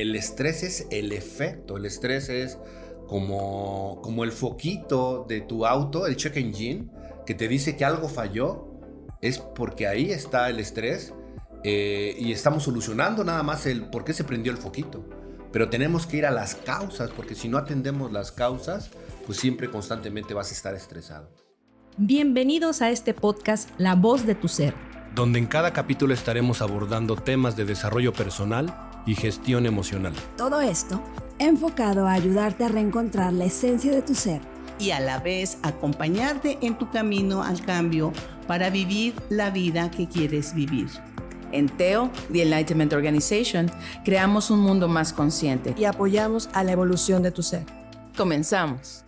el 0.00 0.14
estrés 0.14 0.62
es 0.62 0.86
el 0.90 1.12
efecto, 1.12 1.78
el 1.78 1.86
estrés 1.86 2.28
es 2.28 2.58
como, 3.06 4.00
como 4.02 4.24
el 4.24 4.32
foquito 4.32 5.24
de 5.26 5.40
tu 5.40 5.64
auto, 5.64 6.06
el 6.06 6.16
check 6.16 6.36
engine, 6.36 6.90
que 7.24 7.34
te 7.34 7.48
dice 7.48 7.76
que 7.76 7.84
algo 7.84 8.08
falló, 8.08 8.68
es 9.22 9.38
porque 9.38 9.86
ahí 9.86 10.10
está 10.10 10.50
el 10.50 10.60
estrés 10.60 11.14
eh, 11.64 12.14
y 12.18 12.32
estamos 12.32 12.64
solucionando 12.64 13.24
nada 13.24 13.42
más 13.42 13.64
el 13.64 13.88
por 13.88 14.04
qué 14.04 14.12
se 14.12 14.24
prendió 14.24 14.52
el 14.52 14.58
foquito. 14.58 15.02
Pero 15.50 15.70
tenemos 15.70 16.06
que 16.06 16.18
ir 16.18 16.26
a 16.26 16.30
las 16.30 16.54
causas, 16.54 17.10
porque 17.16 17.34
si 17.34 17.48
no 17.48 17.56
atendemos 17.56 18.12
las 18.12 18.32
causas, 18.32 18.90
pues 19.24 19.38
siempre 19.38 19.70
constantemente 19.70 20.34
vas 20.34 20.50
a 20.50 20.54
estar 20.54 20.74
estresado. 20.74 21.30
Bienvenidos 21.96 22.82
a 22.82 22.90
este 22.90 23.14
podcast 23.14 23.70
La 23.78 23.94
voz 23.94 24.26
de 24.26 24.34
tu 24.34 24.48
ser, 24.48 24.74
donde 25.14 25.38
en 25.38 25.46
cada 25.46 25.72
capítulo 25.72 26.12
estaremos 26.12 26.60
abordando 26.60 27.16
temas 27.16 27.56
de 27.56 27.64
desarrollo 27.64 28.12
personal 28.12 28.85
y 29.06 29.14
gestión 29.14 29.64
emocional. 29.64 30.12
Todo 30.36 30.60
esto 30.60 31.02
enfocado 31.38 32.06
a 32.06 32.12
ayudarte 32.12 32.64
a 32.64 32.68
reencontrar 32.68 33.32
la 33.32 33.44
esencia 33.44 33.92
de 33.92 34.02
tu 34.02 34.14
ser 34.14 34.40
y 34.78 34.90
a 34.90 35.00
la 35.00 35.20
vez 35.20 35.58
acompañarte 35.62 36.58
en 36.60 36.76
tu 36.76 36.90
camino 36.90 37.42
al 37.42 37.64
cambio 37.64 38.12
para 38.46 38.70
vivir 38.70 39.14
la 39.30 39.50
vida 39.50 39.90
que 39.90 40.08
quieres 40.08 40.54
vivir. 40.54 40.88
En 41.52 41.68
Teo, 41.68 42.10
The 42.32 42.42
Enlightenment 42.42 42.92
Organization, 42.92 43.70
creamos 44.04 44.50
un 44.50 44.60
mundo 44.60 44.88
más 44.88 45.12
consciente 45.12 45.74
y 45.78 45.84
apoyamos 45.84 46.48
a 46.52 46.64
la 46.64 46.72
evolución 46.72 47.22
de 47.22 47.30
tu 47.30 47.42
ser. 47.42 47.64
Comenzamos. 48.16 49.04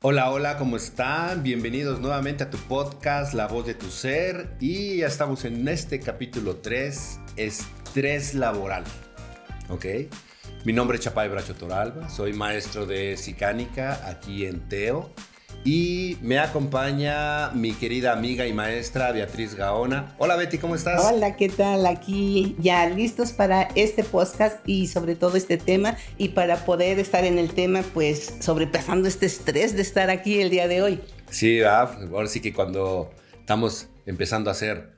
Hola, 0.00 0.30
hola, 0.30 0.58
¿cómo 0.58 0.76
están? 0.76 1.42
Bienvenidos 1.42 2.00
nuevamente 2.00 2.44
a 2.44 2.50
tu 2.50 2.56
podcast 2.56 3.34
La 3.34 3.48
voz 3.48 3.66
de 3.66 3.74
tu 3.74 3.90
ser 3.90 4.56
y 4.60 4.98
ya 4.98 5.08
estamos 5.08 5.44
en 5.44 5.66
este 5.66 5.98
capítulo 5.98 6.58
3, 6.58 7.18
estrés 7.88 8.34
laboral. 8.34 8.84
¿Ok? 9.70 9.86
Mi 10.64 10.74
nombre 10.74 10.98
es 10.98 11.04
Chapay 11.04 11.30
Bracho 11.30 11.54
Toralba, 11.54 12.10
soy 12.10 12.34
maestro 12.34 12.84
de 12.84 13.16
Sicánica 13.16 14.06
aquí 14.06 14.44
en 14.44 14.68
Teo 14.68 15.10
y 15.64 16.18
me 16.20 16.38
acompaña 16.38 17.50
mi 17.52 17.72
querida 17.72 18.12
amiga 18.12 18.46
y 18.46 18.52
maestra 18.52 19.10
Beatriz 19.12 19.54
Gaona. 19.54 20.14
Hola 20.18 20.36
Betty, 20.36 20.58
¿cómo 20.58 20.74
estás? 20.74 21.02
Hola, 21.02 21.36
¿qué 21.36 21.48
tal? 21.48 21.86
Aquí 21.86 22.56
ya 22.58 22.86
listos 22.90 23.32
para 23.32 23.62
este 23.74 24.04
podcast 24.04 24.58
y 24.68 24.88
sobre 24.88 25.14
todo 25.16 25.38
este 25.38 25.56
tema 25.56 25.96
y 26.18 26.30
para 26.30 26.66
poder 26.66 26.98
estar 26.98 27.24
en 27.24 27.38
el 27.38 27.54
tema 27.54 27.82
pues 27.94 28.34
sobrepasando 28.40 29.08
este 29.08 29.24
estrés 29.24 29.74
de 29.74 29.80
estar 29.80 30.10
aquí 30.10 30.42
el 30.42 30.50
día 30.50 30.68
de 30.68 30.82
hoy. 30.82 31.00
Sí, 31.30 31.62
ahora 31.62 32.26
sí 32.26 32.40
que 32.40 32.52
cuando 32.52 33.10
estamos 33.40 33.88
empezando 34.04 34.50
a 34.50 34.52
hacer 34.52 34.97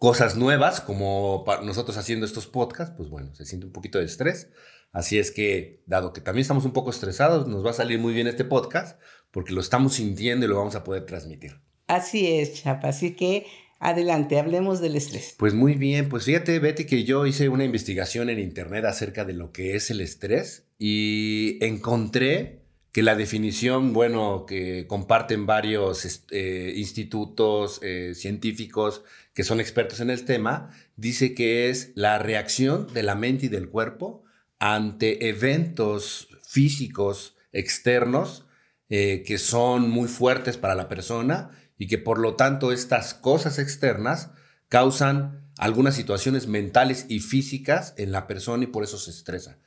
cosas 0.00 0.34
nuevas, 0.34 0.80
como 0.80 1.44
nosotros 1.62 1.98
haciendo 1.98 2.24
estos 2.24 2.46
podcasts, 2.46 2.94
pues 2.96 3.10
bueno, 3.10 3.34
se 3.34 3.44
siente 3.44 3.66
un 3.66 3.72
poquito 3.72 3.98
de 3.98 4.06
estrés. 4.06 4.48
Así 4.92 5.18
es 5.18 5.30
que, 5.30 5.82
dado 5.84 6.14
que 6.14 6.22
también 6.22 6.40
estamos 6.40 6.64
un 6.64 6.72
poco 6.72 6.88
estresados, 6.88 7.46
nos 7.46 7.64
va 7.64 7.70
a 7.70 7.74
salir 7.74 7.98
muy 7.98 8.14
bien 8.14 8.26
este 8.26 8.46
podcast 8.46 8.98
porque 9.30 9.52
lo 9.52 9.60
estamos 9.60 9.92
sintiendo 9.94 10.46
y 10.46 10.48
lo 10.48 10.56
vamos 10.56 10.74
a 10.74 10.84
poder 10.84 11.04
transmitir. 11.04 11.60
Así 11.86 12.26
es, 12.26 12.62
Chapa. 12.62 12.88
Así 12.88 13.14
que 13.14 13.44
adelante, 13.78 14.38
hablemos 14.38 14.80
del 14.80 14.96
estrés. 14.96 15.34
Pues 15.36 15.52
muy 15.52 15.74
bien, 15.74 16.08
pues 16.08 16.24
fíjate, 16.24 16.58
Betty, 16.60 16.86
que 16.86 17.04
yo 17.04 17.26
hice 17.26 17.50
una 17.50 17.64
investigación 17.64 18.30
en 18.30 18.38
internet 18.38 18.86
acerca 18.86 19.26
de 19.26 19.34
lo 19.34 19.52
que 19.52 19.76
es 19.76 19.90
el 19.90 20.00
estrés 20.00 20.66
y 20.78 21.58
encontré 21.60 22.59
que 22.92 23.02
la 23.02 23.14
definición, 23.14 23.92
bueno, 23.92 24.46
que 24.46 24.86
comparten 24.88 25.46
varios 25.46 26.24
eh, 26.30 26.74
institutos 26.76 27.78
eh, 27.82 28.14
científicos 28.14 29.02
que 29.32 29.44
son 29.44 29.60
expertos 29.60 30.00
en 30.00 30.10
el 30.10 30.24
tema, 30.24 30.70
dice 30.96 31.34
que 31.34 31.70
es 31.70 31.92
la 31.94 32.18
reacción 32.18 32.92
de 32.92 33.02
la 33.04 33.14
mente 33.14 33.46
y 33.46 33.48
del 33.48 33.68
cuerpo 33.68 34.24
ante 34.58 35.28
eventos 35.28 36.28
físicos 36.42 37.36
externos 37.52 38.46
eh, 38.88 39.22
que 39.24 39.38
son 39.38 39.88
muy 39.88 40.08
fuertes 40.08 40.56
para 40.56 40.74
la 40.74 40.88
persona 40.88 41.50
y 41.78 41.86
que 41.86 41.96
por 41.96 42.18
lo 42.18 42.34
tanto 42.34 42.72
estas 42.72 43.14
cosas 43.14 43.60
externas 43.60 44.32
causan 44.68 45.48
algunas 45.58 45.94
situaciones 45.94 46.48
mentales 46.48 47.06
y 47.08 47.20
físicas 47.20 47.94
en 47.98 48.10
la 48.10 48.26
persona 48.26 48.64
y 48.64 48.66
por 48.66 48.82
eso 48.82 48.98
se 48.98 49.12
estresa. 49.12 49.58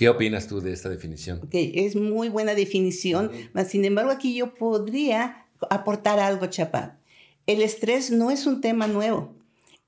¿Qué 0.00 0.08
opinas 0.08 0.46
tú 0.46 0.62
de 0.62 0.72
esta 0.72 0.88
definición? 0.88 1.42
Okay, 1.44 1.72
es 1.74 1.94
muy 1.94 2.30
buena 2.30 2.54
definición, 2.54 3.30
sin 3.68 3.84
embargo 3.84 4.10
aquí 4.10 4.34
yo 4.34 4.54
podría 4.54 5.44
aportar 5.68 6.18
algo, 6.18 6.46
Chapa. 6.46 6.96
El 7.46 7.60
estrés 7.60 8.10
no 8.10 8.30
es 8.30 8.46
un 8.46 8.62
tema 8.62 8.86
nuevo 8.86 9.34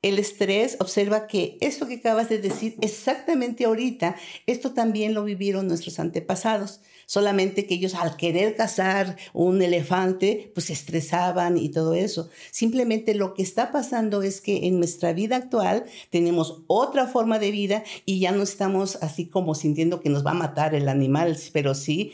el 0.03 0.19
estrés, 0.19 0.77
observa 0.81 1.29
que 1.29 1.57
esto 1.61 1.87
que 1.87 1.95
acabas 1.95 2.29
de 2.29 2.39
decir 2.39 2.75
exactamente 2.81 3.65
ahorita, 3.65 4.17
esto 4.47 4.73
también 4.73 5.15
lo 5.15 5.23
vivieron 5.25 5.69
nuestros 5.69 6.01
antepasados, 6.01 6.81
solamente 7.13 7.67
que 7.67 7.75
ellos 7.75 7.95
al 7.95 8.17
querer 8.17 8.57
cazar 8.57 9.19
un 9.35 9.61
elefante, 9.61 10.51
pues 10.55 10.69
se 10.69 10.73
estresaban 10.73 11.59
y 11.59 11.69
todo 11.69 11.93
eso. 11.93 12.31
Simplemente 12.51 13.15
lo 13.15 13.35
que 13.35 13.43
está 13.43 13.71
pasando 13.71 14.23
es 14.23 14.41
que 14.41 14.67
en 14.67 14.79
nuestra 14.79 15.13
vida 15.13 15.37
actual 15.37 15.85
tenemos 16.09 16.63
otra 16.69 17.07
forma 17.07 17.39
de 17.39 17.51
vida 17.51 17.85
y 18.07 18.19
ya 18.19 18.33
no 18.33 18.43
estamos 18.43 18.97
así 19.03 19.27
como 19.27 19.55
sintiendo 19.55 20.01
que 20.01 20.09
nos 20.09 20.25
va 20.25 20.31
a 20.31 20.35
matar 20.35 20.75
el 20.75 20.89
animal, 20.89 21.37
pero 21.53 21.75
sí 21.75 22.13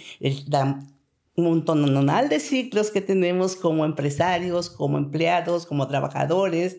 un 1.37 1.45
montón 1.45 2.07
de 2.29 2.41
ciclos 2.41 2.91
que 2.91 3.01
tenemos 3.01 3.55
como 3.55 3.85
empresarios, 3.85 4.69
como 4.69 4.99
empleados, 4.99 5.65
como 5.65 5.87
trabajadores 5.87 6.79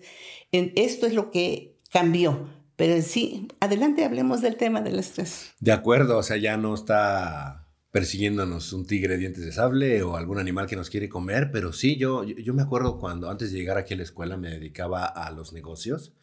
esto 0.52 1.06
es 1.08 1.14
lo 1.14 1.32
que 1.32 1.78
cambió. 1.90 2.50
Pero 2.76 2.96
en 2.96 3.04
sí, 3.04 3.48
adelante 3.62 4.04
hablemos 4.04 4.42
del 4.42 4.58
tema 4.58 4.82
del 4.82 5.00
estrés. 5.00 5.54
De 5.62 5.72
acuerdo, 5.72 6.18
o 6.18 6.24
sea, 6.24 6.36
ya 6.36 6.58
no 6.58 6.74
está 6.74 7.69
persiguiéndonos 7.92 8.72
un 8.74 8.86
tigre 8.86 9.18
dientes 9.18 9.44
de 9.44 9.52
sable 9.52 10.04
o 10.04 10.16
algún 10.16 10.38
animal 10.38 10.68
que 10.68 10.76
nos 10.76 10.90
quiere 10.90 11.10
comer, 11.10 11.50
pero 11.52 11.74
sí, 11.74 11.98
yo, 11.98 12.24
yo 12.24 12.54
me 12.54 12.62
acuerdo 12.62 13.00
cuando 13.00 13.30
antes 13.30 13.52
de 13.52 13.58
llegar 13.58 13.78
aquí 13.78 13.94
a 13.94 13.98
la 13.98 14.04
escuela 14.04 14.38
me 14.38 14.50
dedicaba 14.50 15.06
a 15.06 15.32
los 15.32 15.54
negocios 15.54 16.14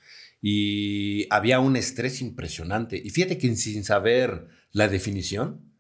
y 0.41 1.27
había 1.31 1.59
un 1.59 1.77
estrés 1.77 2.21
impresionante. 2.21 3.01
Y 3.03 3.11
fíjate 3.11 3.39
que 3.39 3.55
sin 3.57 3.85
saber 3.85 4.47
la 4.71 4.89
definición, 4.89 5.73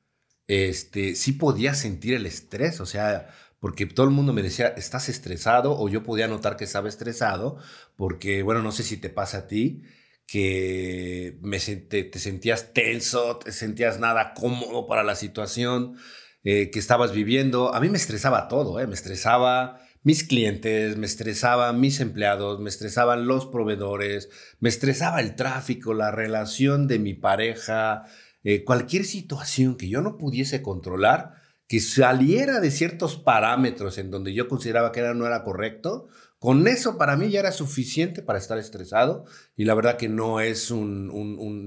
este, 0.49 1.15
sí 1.15 1.33
podía 1.33 1.75
sentir 1.75 2.15
el 2.15 2.27
estrés, 2.27 2.81
o 2.81 2.87
sea, 2.87 3.29
porque 3.61 3.87
todo 3.87 4.07
el 4.07 4.13
mundo 4.13 4.33
me 4.33 4.43
decía, 4.43 4.69
estás 4.69 5.09
estresado, 5.09 5.79
o 5.79 5.89
yo 5.89 6.03
podía 6.03 6.29
notar 6.29 6.57
que 6.57 6.65
estaba 6.65 6.89
estresado, 6.89 7.59
porque, 7.97 8.43
bueno, 8.43 8.63
no 8.63 8.73
sé 8.73 8.83
si 8.83 8.97
te 8.97 9.11
pasa 9.11 9.39
a 9.39 9.47
ti, 9.47 9.83
que 10.27 11.39
me 11.41 11.59
te, 11.59 12.19
sentías 12.19 12.73
tenso, 12.73 13.39
te 13.39 13.53
sentías 13.53 14.01
nada 14.01 14.35
cómodo 14.35 14.87
para 14.87 15.05
la 15.05 15.15
situación 15.15 15.97
eh, 16.43 16.71
que 16.71 16.79
estabas 16.79 17.13
viviendo. 17.13 17.75
A 17.75 17.81
mí 17.81 17.89
me 17.89 17.97
estresaba 17.97 18.49
todo, 18.49 18.81
eh, 18.81 18.87
me 18.87 18.95
estresaba 18.95 19.81
mis 20.03 20.25
clientes, 20.25 20.97
me 20.97 21.07
estresaban 21.07 21.81
mis 21.81 22.01
empleados, 22.01 22.61
me 22.61 22.69
estresaban 22.69 23.27
los 23.27 23.47
proveedores, 23.47 24.29
me 24.61 24.69
estresaba 24.69 25.21
el 25.21 25.35
tráfico, 25.35 25.95
la 25.95 26.11
relación 26.11 26.87
de 26.87 26.99
mi 26.99 27.15
pareja, 27.15 28.05
eh, 28.45 28.65
cualquier 28.65 29.05
situación 29.05 29.77
que 29.77 29.89
yo 29.89 30.03
no 30.03 30.17
pudiese 30.17 30.63
controlar 30.63 31.35
que 31.69 31.81
saliera 31.81 32.61
de 32.61 32.71
ciertos 32.71 33.17
parámetros 33.17 33.99
en 33.99 34.11
donde 34.11 34.33
yo 34.33 34.49
consideraba 34.49 34.93
que 34.93 35.01
era, 35.01 35.15
no 35.15 35.27
era 35.27 35.43
correcto, 35.43 36.09
con 36.39 36.69
eso 36.69 36.99
para 36.99 37.17
mí 37.17 37.31
ya 37.31 37.41
era 37.41 37.53
suficiente 37.53 38.23
para 38.23 38.39
estar 38.39 38.59
estresado 38.59 39.25
y 39.57 39.65
la 39.65 39.75
verdad 39.75 39.97
que 39.97 40.09
no 40.09 40.41
es, 40.41 40.71
un, 40.71 41.09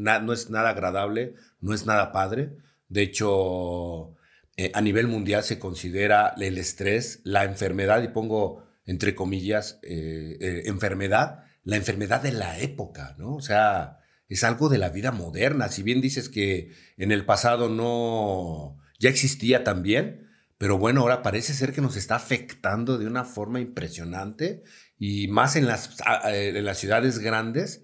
no 0.04 0.34
es 0.34 0.50
nada 0.50 0.70
agradable, 0.70 1.34
no 1.60 1.74
es 1.74 1.86
nada 1.86 2.12
padre. 2.12 2.52
De 2.88 3.02
hecho, 3.02 4.16
eh, 4.58 4.72
a 4.74 4.82
nivel 4.82 5.08
mundial 5.08 5.44
se 5.44 5.58
considera 5.58 6.34
el 6.38 6.58
estrés 6.58 7.22
la 7.24 7.46
enfermedad, 7.46 8.04
y 8.04 8.10
pongo 8.10 8.64
entre 8.86 9.16
comillas 9.16 9.80
eh, 9.84 10.38
eh, 10.40 10.64
enfermedad, 10.66 11.44
la 11.64 11.76
enfermedad 11.76 12.22
de 12.22 12.32
la 12.32 12.60
época, 12.60 13.16
¿no? 13.18 13.36
O 13.36 13.42
sea, 13.42 14.00
es 14.28 14.44
algo 14.44 14.70
de 14.70 14.78
la 14.78 14.90
vida 14.90 15.12
moderna. 15.12 15.70
Si 15.70 15.82
bien 15.84 16.02
dices 16.02 16.30
que 16.30 16.72
en 16.98 17.12
el 17.12 17.26
pasado 17.26 17.70
no 17.70 18.78
ya 19.00 19.10
existía 19.10 19.64
también, 19.64 20.29
pero 20.60 20.78
bueno, 20.78 21.02
ahora 21.02 21.24
parece 21.24 21.54
ser 21.54 21.72
que 21.74 21.80
nos 21.80 21.96
está 21.96 22.18
afectando 22.18 22.98
de 22.98 23.08
una 23.08 23.24
forma 23.24 23.62
impresionante 23.62 24.62
y 24.98 25.30
más 25.30 25.56
en 25.56 25.66
las, 25.66 25.96
en 26.26 26.66
las 26.66 26.78
ciudades 26.78 27.20
grandes 27.20 27.84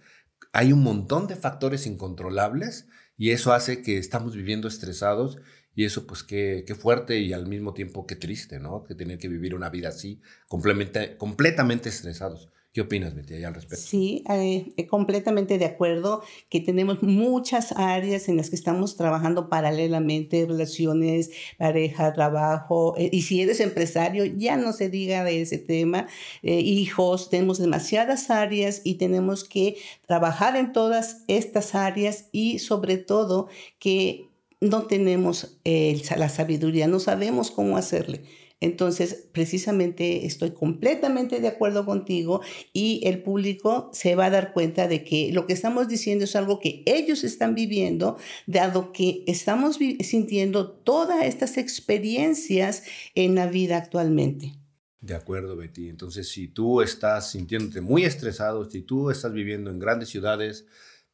hay 0.52 0.74
un 0.74 0.84
montón 0.84 1.28
de 1.28 1.38
factores 1.38 1.88
incontrolables 1.88 2.90
y 3.18 3.32
eso 3.32 3.54
hace 3.54 3.82
que 3.82 3.98
estamos 3.98 4.36
viviendo 4.36 4.68
estresados 4.68 5.38
y 5.74 5.86
eso 5.86 6.06
pues 6.06 6.24
qué, 6.24 6.66
qué 6.68 6.76
fuerte 6.76 7.18
y 7.20 7.32
al 7.32 7.48
mismo 7.48 7.74
tiempo 7.74 8.06
qué 8.06 8.18
triste, 8.18 8.60
¿no? 8.60 8.84
Que 8.84 8.94
tener 8.94 9.20
que 9.20 9.30
vivir 9.30 9.56
una 9.56 9.70
vida 9.70 9.88
así 9.88 10.22
completamente, 10.50 11.16
completamente 11.16 11.88
estresados. 11.88 12.50
¿Qué 12.76 12.82
opinas, 12.82 13.16
Betty, 13.16 13.42
al 13.42 13.54
respecto? 13.54 13.86
Sí, 13.86 14.22
eh, 14.30 14.74
eh, 14.76 14.86
completamente 14.86 15.58
de 15.58 15.64
acuerdo 15.64 16.24
que 16.50 16.60
tenemos 16.60 17.02
muchas 17.04 17.72
áreas 17.72 18.28
en 18.28 18.36
las 18.36 18.50
que 18.50 18.58
estamos 18.58 18.98
trabajando 18.98 19.48
paralelamente, 19.48 20.46
relaciones, 20.46 21.32
pareja, 21.58 22.12
trabajo, 22.12 22.94
eh, 22.98 23.10
y 23.14 23.22
si 23.22 23.42
eres 23.42 23.62
empresario, 23.62 24.26
ya 24.26 24.58
no 24.58 24.74
se 24.74 24.90
diga 24.90 25.24
de 25.24 25.42
ese 25.42 25.58
tema, 25.58 26.08
hijos, 26.44 27.30
tenemos 27.30 27.60
demasiadas 27.60 28.30
áreas 28.30 28.82
y 28.84 28.96
tenemos 28.96 29.46
que 29.46 29.78
trabajar 30.06 30.58
en 30.58 30.74
todas 30.74 31.24
estas 31.30 31.76
áreas 31.76 32.26
y 32.34 32.60
sobre 32.60 32.98
todo 32.98 33.48
que 33.80 34.28
no 34.60 34.84
tenemos 34.84 35.60
la 35.64 36.28
sabiduría, 36.28 36.88
no 36.88 37.00
sabemos 37.00 37.52
cómo 37.52 37.78
hacerle. 37.78 38.24
Entonces, 38.66 39.28
precisamente 39.32 40.26
estoy 40.26 40.52
completamente 40.52 41.40
de 41.40 41.48
acuerdo 41.48 41.86
contigo 41.86 42.42
y 42.74 43.02
el 43.06 43.22
público 43.22 43.90
se 43.94 44.16
va 44.16 44.26
a 44.26 44.30
dar 44.30 44.54
cuenta 44.54 44.88
de 44.88 45.04
que 45.04 45.32
lo 45.32 45.46
que 45.46 45.54
estamos 45.54 45.88
diciendo 45.88 46.26
es 46.26 46.36
algo 46.36 46.60
que 46.60 46.84
ellos 46.86 47.24
están 47.24 47.56
viviendo, 47.56 48.18
dado 48.48 48.92
que 48.92 49.24
estamos 49.28 49.78
sintiendo 50.02 50.72
todas 50.72 51.26
estas 51.26 51.58
experiencias 51.58 52.84
en 53.14 53.36
la 53.36 53.48
vida 53.48 53.78
actualmente. 53.78 54.54
De 55.02 55.14
acuerdo, 55.14 55.56
Betty. 55.56 55.90
Entonces, 55.90 56.30
si 56.30 56.48
tú 56.48 56.82
estás 56.82 57.30
sintiéndote 57.30 57.82
muy 57.82 58.06
estresado, 58.06 58.68
si 58.70 58.82
tú 58.82 59.12
estás 59.12 59.34
viviendo 59.34 59.70
en 59.70 59.78
grandes 59.78 60.10
ciudades, 60.10 60.66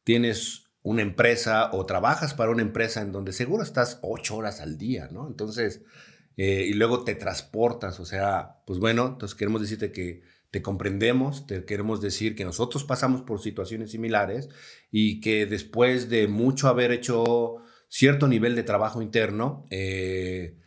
tienes 0.02 0.64
una 0.82 1.02
empresa 1.02 1.70
o 1.72 1.84
trabajas 1.84 2.32
para 2.32 2.50
una 2.50 2.62
empresa 2.62 3.02
en 3.02 3.12
donde 3.12 3.32
seguro 3.32 3.62
estás 3.62 3.98
ocho 4.02 4.36
horas 4.36 4.60
al 4.60 4.78
día, 4.78 5.08
¿no? 5.12 5.28
Entonces, 5.28 5.82
eh, 6.36 6.66
y 6.68 6.72
luego 6.74 7.04
te 7.04 7.14
transportas, 7.14 8.00
o 8.00 8.04
sea, 8.04 8.62
pues 8.66 8.78
bueno, 8.78 9.06
entonces 9.06 9.36
queremos 9.36 9.60
decirte 9.60 9.92
que 9.92 10.22
te 10.50 10.60
comprendemos, 10.60 11.46
te 11.46 11.64
queremos 11.64 12.00
decir 12.00 12.34
que 12.36 12.44
nosotros 12.44 12.84
pasamos 12.84 13.22
por 13.22 13.40
situaciones 13.40 13.90
similares 13.90 14.50
y 14.90 15.20
que 15.20 15.46
después 15.46 16.10
de 16.10 16.28
mucho 16.28 16.68
haber 16.68 16.92
hecho 16.92 17.56
cierto 17.88 18.28
nivel 18.28 18.54
de 18.54 18.62
trabajo 18.62 19.00
interno, 19.00 19.64
eh, 19.70 20.58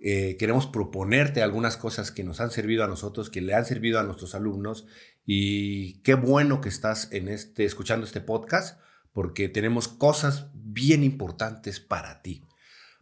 eh, 0.00 0.36
queremos 0.38 0.66
proponerte 0.66 1.42
algunas 1.42 1.76
cosas 1.76 2.10
que 2.10 2.22
nos 2.24 2.40
han 2.40 2.50
servido 2.50 2.84
a 2.84 2.88
nosotros, 2.88 3.30
que 3.30 3.40
le 3.40 3.54
han 3.54 3.64
servido 3.64 3.98
a 3.98 4.04
nuestros 4.04 4.34
alumnos 4.34 4.86
y 5.24 6.00
qué 6.02 6.14
bueno 6.14 6.60
que 6.60 6.68
estás 6.68 7.12
en 7.12 7.28
este, 7.28 7.64
escuchando 7.64 8.06
este 8.06 8.20
podcast 8.20 8.80
porque 9.12 9.48
tenemos 9.48 9.88
cosas 9.88 10.46
bien 10.54 11.02
importantes 11.02 11.80
para 11.80 12.22
ti. 12.22 12.47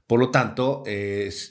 Por 0.07 0.21
lo 0.21 0.31
tanto, 0.31 0.85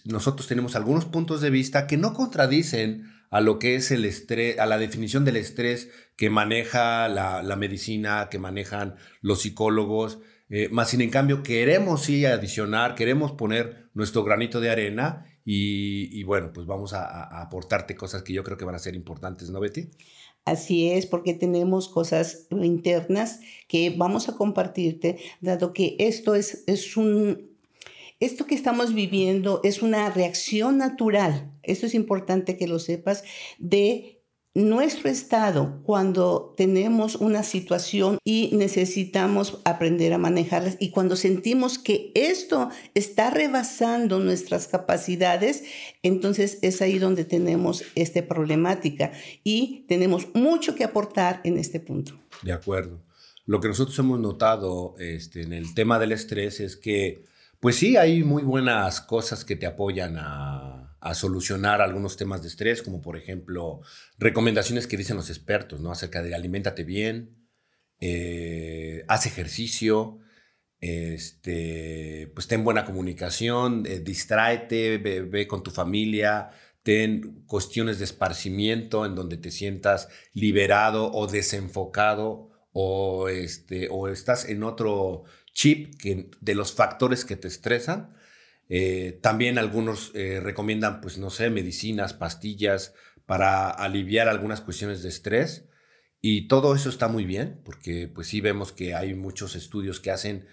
nosotros 0.05 0.47
tenemos 0.47 0.75
algunos 0.75 1.05
puntos 1.05 1.41
de 1.41 1.49
vista 1.49 1.87
que 1.87 1.97
no 1.97 2.13
contradicen 2.13 3.11
a 3.29 3.41
lo 3.41 3.59
que 3.59 3.75
es 3.75 3.91
el 3.91 4.05
estrés, 4.05 4.59
a 4.59 4.65
la 4.65 4.77
definición 4.77 5.25
del 5.25 5.35
estrés 5.35 5.89
que 6.15 6.29
maneja 6.29 7.09
la, 7.09 7.55
medicina, 7.57 8.29
que 8.31 8.39
manejan 8.39 8.95
los 9.19 9.41
psicólogos. 9.41 10.19
Eh, 10.49 10.69
más 10.71 10.91
sin 10.91 11.01
en 11.01 11.09
cambio, 11.09 11.43
queremos 11.43 12.03
sí 12.03 12.25
adicionar, 12.25 12.95
queremos 12.95 13.33
poner 13.33 13.89
nuestro 13.93 14.23
granito 14.23 14.61
de 14.61 14.69
arena 14.69 15.25
y, 15.43 16.23
bueno, 16.23 16.53
pues 16.53 16.65
vamos 16.65 16.93
a, 16.93 17.05
a, 17.05 17.41
aportarte 17.41 17.95
cosas 17.95 18.23
que 18.23 18.33
yo 18.33 18.43
creo 18.43 18.57
que 18.57 18.65
van 18.65 18.75
a 18.75 18.79
ser 18.79 18.95
importantes, 18.95 19.49
¿no, 19.49 19.59
Betty? 19.59 19.89
Así 20.45 20.89
es, 20.89 21.05
porque 21.05 21.33
tenemos 21.33 21.89
cosas 21.89 22.47
internas 22.51 23.41
que 23.67 23.93
vamos 23.95 24.29
a 24.29 24.35
compartirte, 24.35 25.17
dado 25.41 25.73
que 25.73 25.95
esto 25.99 26.35
es, 26.35 26.63
es 26.67 26.97
un, 26.97 27.54
esto 28.19 28.45
que 28.45 28.55
estamos 28.55 28.93
viviendo 28.93 29.61
es 29.63 29.81
una 29.81 30.09
reacción 30.09 30.77
natural, 30.77 31.51
esto 31.63 31.85
es 31.85 31.93
importante 31.93 32.57
que 32.57 32.67
lo 32.67 32.79
sepas, 32.79 33.23
de 33.57 34.15
nuestro 34.55 35.09
estado 35.09 35.81
cuando 35.83 36.53
tenemos 36.55 37.15
una 37.15 37.43
situación 37.43 38.19
y 38.23 38.51
necesitamos 38.53 39.59
aprender 39.65 40.13
a 40.13 40.17
manejarlas 40.17 40.77
y 40.79 40.91
cuando 40.91 41.17
sentimos 41.17 41.77
que 41.77 42.11
esto 42.15 42.69
está 42.93 43.29
rebasando 43.29 44.19
nuestras 44.19 44.69
capacidades, 44.69 45.65
entonces 46.03 46.59
es 46.61 46.81
ahí 46.81 46.99
donde 46.99 47.25
tenemos 47.25 47.83
esta 47.95 48.25
problemática 48.25 49.11
y 49.43 49.83
tenemos 49.89 50.33
mucho 50.33 50.73
que 50.73 50.85
aportar 50.85 51.41
en 51.43 51.57
este 51.57 51.81
punto. 51.81 52.17
De 52.41 52.53
acuerdo. 52.53 53.01
Lo 53.45 53.59
que 53.59 53.67
nosotros 53.67 53.99
hemos 53.99 54.19
notado 54.21 54.95
este, 54.97 55.41
en 55.41 55.53
el 55.53 55.75
tema 55.75 55.99
del 55.99 56.13
estrés 56.13 56.61
es 56.61 56.77
que 56.77 57.25
pues 57.65 57.77
sí, 57.77 57.97
hay 57.97 58.23
muy 58.23 58.43
buenas 58.43 59.01
cosas 59.01 59.43
que 59.43 59.55
te 59.55 59.65
apoyan 59.65 60.17
a, 60.19 60.95
solucionar 61.15 61.81
algunos 61.81 62.15
temas 62.15 62.43
de 62.43 62.47
estrés, 62.47 62.83
como 62.83 63.01
por 63.01 63.17
ejemplo 63.17 63.81
recomendaciones 64.19 64.85
que 64.85 64.97
dicen 64.97 65.15
los 65.15 65.31
expertos, 65.31 65.81
¿no? 65.81 65.91
Acerca 65.91 66.21
de 66.21 66.35
aliméntate 66.35 66.83
bien, 66.83 67.49
eh, 67.99 69.03
haz 69.07 69.25
ejercicio, 69.25 70.19
este, 70.79 72.31
pues 72.35 72.45
ten 72.45 72.63
buena 72.63 72.85
comunicación, 72.85 73.83
eh, 73.87 73.97
distráete, 73.97 74.99
ve, 74.99 75.47
con 75.47 75.63
tu 75.63 75.71
familia, 75.71 76.51
ten 76.83 77.43
cuestiones 77.47 77.97
de 77.97 78.05
esparcimiento 78.05 79.07
en 79.07 79.15
donde 79.15 79.37
te 79.37 79.49
sientas 79.49 80.07
liberado 80.33 81.11
o 81.11 81.25
desenfocado 81.25 82.51
o, 82.73 83.27
este, 83.27 83.87
o 83.89 84.07
estás 84.07 84.49
en 84.49 84.61
otro 84.61 85.23
chip 85.55 85.95
de 86.03 86.53
los 86.53 86.73
factores 86.73 87.25
que 87.25 87.37
te 87.37 87.47
estresan. 87.47 88.13
Eh, 88.69 89.19
también 89.21 89.57
algunos 89.57 90.11
eh, 90.13 90.39
recomiendan, 90.41 91.01
pues 91.01 91.17
no 91.17 91.31
sé, 91.31 91.49
medicinas, 91.49 92.13
pastillas 92.13 92.93
para 93.25 93.69
aliviar 93.69 94.27
algunas 94.27 94.61
cuestiones 94.61 95.01
de 95.01 95.09
estrés. 95.09 95.67
Y 96.21 96.47
todo 96.47 96.75
eso 96.75 96.89
está 96.89 97.07
muy 97.07 97.25
bien, 97.25 97.61
porque 97.63 98.07
pues 98.07 98.27
sí 98.27 98.41
vemos 98.41 98.71
que 98.71 98.93
hay 98.93 99.13
muchos 99.13 99.55
estudios 99.55 99.99
que 99.99 100.11
hacen, 100.11 100.47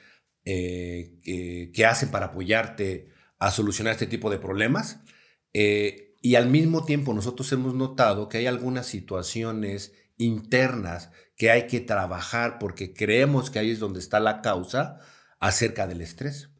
eh, 0.44 1.18
que, 1.22 1.86
hacen 1.86 2.10
para 2.10 2.26
apoyarte 2.26 3.08
a 3.38 3.50
solucionar 3.50 3.92
este 3.92 4.06
tipo 4.06 4.30
de 4.30 4.38
problemas. 4.38 5.00
y 6.24 6.36
al 6.36 6.48
mismo 6.48 6.84
tiempo 6.84 7.12
nosotros 7.14 7.50
hemos 7.52 7.74
notado 7.74 8.28
que 8.28 8.38
hay 8.38 8.46
algunas 8.46 8.86
situaciones 8.86 9.92
internas 10.22 11.10
que 11.36 11.50
hay 11.50 11.66
que 11.66 11.80
trabajar 11.80 12.58
porque 12.58 12.94
creemos 12.94 13.50
que 13.50 13.58
ahí 13.58 13.70
es 13.70 13.78
donde 13.78 14.00
está 14.00 14.20
la 14.20 14.42
causa 14.42 14.98
acerca 15.40 15.86
del 15.86 16.00
estrés. 16.00 16.50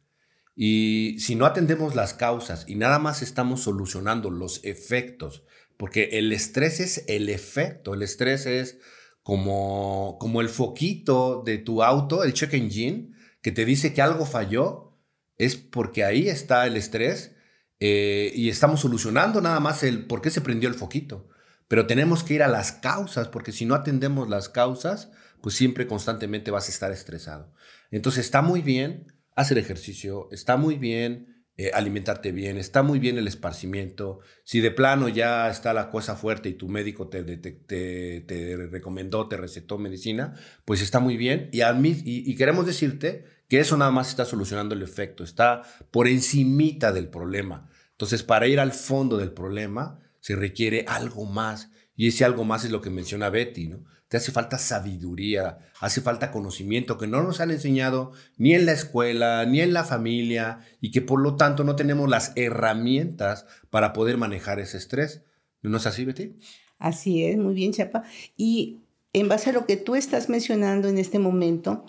Y 0.55 1.17
si 1.19 1.35
no 1.35 1.45
atendemos 1.45 1.95
las 1.95 2.13
causas 2.13 2.65
y 2.67 2.75
nada 2.75 2.99
más 2.99 3.21
estamos 3.21 3.61
solucionando 3.61 4.29
los 4.29 4.63
efectos, 4.63 5.43
porque 5.77 6.09
el 6.13 6.31
estrés 6.31 6.79
es 6.79 7.05
el 7.07 7.29
efecto, 7.29 7.93
el 7.93 8.03
estrés 8.03 8.45
es 8.45 8.77
como, 9.23 10.17
como 10.19 10.41
el 10.41 10.49
foquito 10.49 11.41
de 11.45 11.57
tu 11.57 11.81
auto, 11.81 12.23
el 12.23 12.33
check 12.33 12.53
engine, 12.53 13.13
que 13.41 13.51
te 13.51 13.65
dice 13.65 13.93
que 13.93 14.01
algo 14.01 14.25
falló, 14.25 14.99
es 15.37 15.55
porque 15.55 16.03
ahí 16.03 16.27
está 16.29 16.67
el 16.67 16.77
estrés 16.77 17.35
eh, 17.79 18.31
y 18.35 18.49
estamos 18.49 18.81
solucionando 18.81 19.41
nada 19.41 19.59
más 19.59 19.83
el 19.83 20.05
por 20.05 20.21
qué 20.21 20.29
se 20.29 20.41
prendió 20.41 20.69
el 20.69 20.75
foquito. 20.75 21.29
Pero 21.73 21.87
tenemos 21.87 22.23
que 22.23 22.35
ir 22.35 22.43
a 22.43 22.47
las 22.47 22.71
causas, 22.71 23.29
porque 23.29 23.51
si 23.51 23.65
no 23.65 23.73
atendemos 23.73 24.29
las 24.29 24.47
causas, 24.47 25.09
pues 25.41 25.55
siempre 25.55 25.87
constantemente 25.87 26.51
vas 26.51 26.67
a 26.67 26.71
estar 26.71 26.91
estresado. 26.91 27.51
Entonces 27.89 28.25
está 28.25 28.43
muy 28.43 28.61
bien 28.61 29.11
hacer 29.35 29.57
ejercicio, 29.57 30.29
está 30.31 30.55
muy 30.55 30.77
bien 30.77 31.47
eh, 31.57 31.71
alimentarte 31.73 32.31
bien, 32.31 32.59
está 32.59 32.83
muy 32.83 32.99
bien 32.99 33.17
el 33.17 33.27
esparcimiento. 33.27 34.19
Si 34.43 34.59
de 34.59 34.69
plano 34.69 35.09
ya 35.09 35.49
está 35.49 35.73
la 35.73 35.89
cosa 35.89 36.15
fuerte 36.15 36.47
y 36.49 36.53
tu 36.53 36.69
médico 36.69 37.07
te, 37.07 37.23
te, 37.23 38.67
recomendó, 38.69 39.27
te 39.27 39.37
recetó 39.37 39.79
medicina, 39.79 40.35
pues 40.65 40.79
está 40.79 40.99
muy 40.99 41.17
bien. 41.17 41.49
Y, 41.51 41.63
y, 41.63 42.03
y 42.05 42.35
queremos 42.35 42.67
decirte 42.67 43.25
que 43.49 43.59
eso 43.59 43.75
nada 43.77 43.89
más 43.89 44.09
está 44.09 44.25
solucionando 44.25 44.75
el 44.75 44.83
efecto, 44.83 45.23
está 45.23 45.63
por 45.89 46.07
encimita 46.07 46.91
del 46.91 47.07
problema. 47.07 47.67
Entonces, 47.93 48.21
para 48.21 48.45
ir 48.45 48.59
al 48.59 48.73
fondo 48.73 49.17
del 49.17 49.31
problema, 49.31 50.03
se 50.23 50.37
requiere 50.37 50.85
algo 50.87 51.25
más. 51.25 51.69
Y 51.97 52.07
ese 52.07 52.23
algo 52.23 52.45
más 52.45 52.63
es 52.63 52.71
lo 52.71 52.79
que 52.79 52.89
menciona 52.89 53.29
Betty, 53.29 53.67
¿no? 53.67 53.83
Te 54.07 54.15
hace 54.15 54.31
falta 54.31 54.57
sabiduría, 54.57 55.57
hace 55.81 55.99
falta 55.99 56.31
conocimiento 56.31 56.97
que 56.97 57.07
no 57.07 57.21
nos 57.21 57.41
han 57.41 57.51
enseñado 57.51 58.13
ni 58.37 58.53
en 58.53 58.65
la 58.65 58.71
escuela, 58.71 59.45
ni 59.45 59.59
en 59.59 59.73
la 59.73 59.83
familia, 59.83 60.61
y 60.79 60.91
que 60.91 61.01
por 61.01 61.19
lo 61.19 61.35
tanto 61.35 61.65
no 61.65 61.75
tenemos 61.75 62.09
las 62.09 62.31
herramientas 62.37 63.45
para 63.69 63.91
poder 63.91 64.17
manejar 64.17 64.61
ese 64.61 64.77
estrés. 64.77 65.23
¿No 65.61 65.75
es 65.75 65.85
así, 65.87 66.05
Betty? 66.05 66.37
Así 66.79 67.25
es, 67.25 67.37
muy 67.37 67.53
bien, 67.53 67.73
Chapa. 67.73 68.03
Y 68.37 68.79
en 69.11 69.27
base 69.27 69.49
a 69.49 69.53
lo 69.53 69.65
que 69.65 69.75
tú 69.75 69.95
estás 69.95 70.29
mencionando 70.29 70.87
en 70.87 70.99
este 70.99 71.19
momento, 71.19 71.85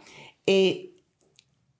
eh, 0.47 0.94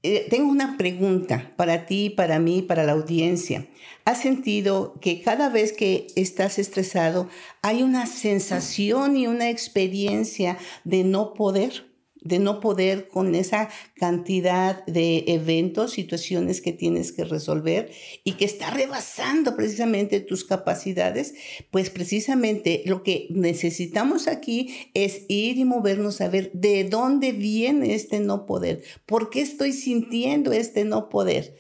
eh, 0.05 0.27
tengo 0.29 0.51
una 0.51 0.77
pregunta 0.77 1.55
para 1.57 1.87
ti, 1.87 2.11
para 2.11 2.39
mí, 2.39 2.61
para 2.61 2.85
la 2.85 2.93
audiencia. 2.93 3.67
¿Has 4.05 4.21
sentido 4.21 4.99
que 5.01 5.23
cada 5.23 5.49
vez 5.49 5.73
que 5.73 6.09
estás 6.15 6.59
estresado 6.59 7.31
hay 7.63 7.83
una 7.83 8.05
sensación 8.05 9.17
y 9.17 9.27
una 9.27 9.49
experiencia 9.49 10.59
de 10.85 11.05
no 11.05 11.33
poder? 11.33 11.94
De 12.25 12.39
no 12.39 12.59
poder 12.59 13.09
con 13.09 13.35
esa 13.35 13.69
cantidad 13.95 14.85
de 14.87 15.25
eventos, 15.29 15.93
situaciones 15.93 16.61
que 16.61 16.73
tienes 16.73 17.13
que 17.13 17.25
resolver 17.25 17.93
y 18.25 18.33
que 18.33 18.47
está 18.47 18.71
rebasando 18.71 19.55
precisamente 19.55 20.21
tus 20.21 20.45
capacidades, 20.45 21.35
pues 21.71 21.91
precisamente 21.91 22.83
lo 22.87 23.03
que 23.03 23.29
necesitamos 23.31 24.27
aquí 24.27 24.75
es 24.95 25.27
ir 25.29 25.59
y 25.59 25.65
movernos 25.65 26.21
a 26.21 26.29
ver 26.29 26.51
de 26.53 26.85
dónde 26.85 27.33
viene 27.33 27.95
este 27.95 28.21
no 28.21 28.47
poder, 28.47 28.83
por 29.07 29.31
qué 29.31 29.43
estoy 29.43 29.73
sintiendo 29.73 30.53
este 30.53 30.85
no 30.85 31.09
poder. 31.09 31.55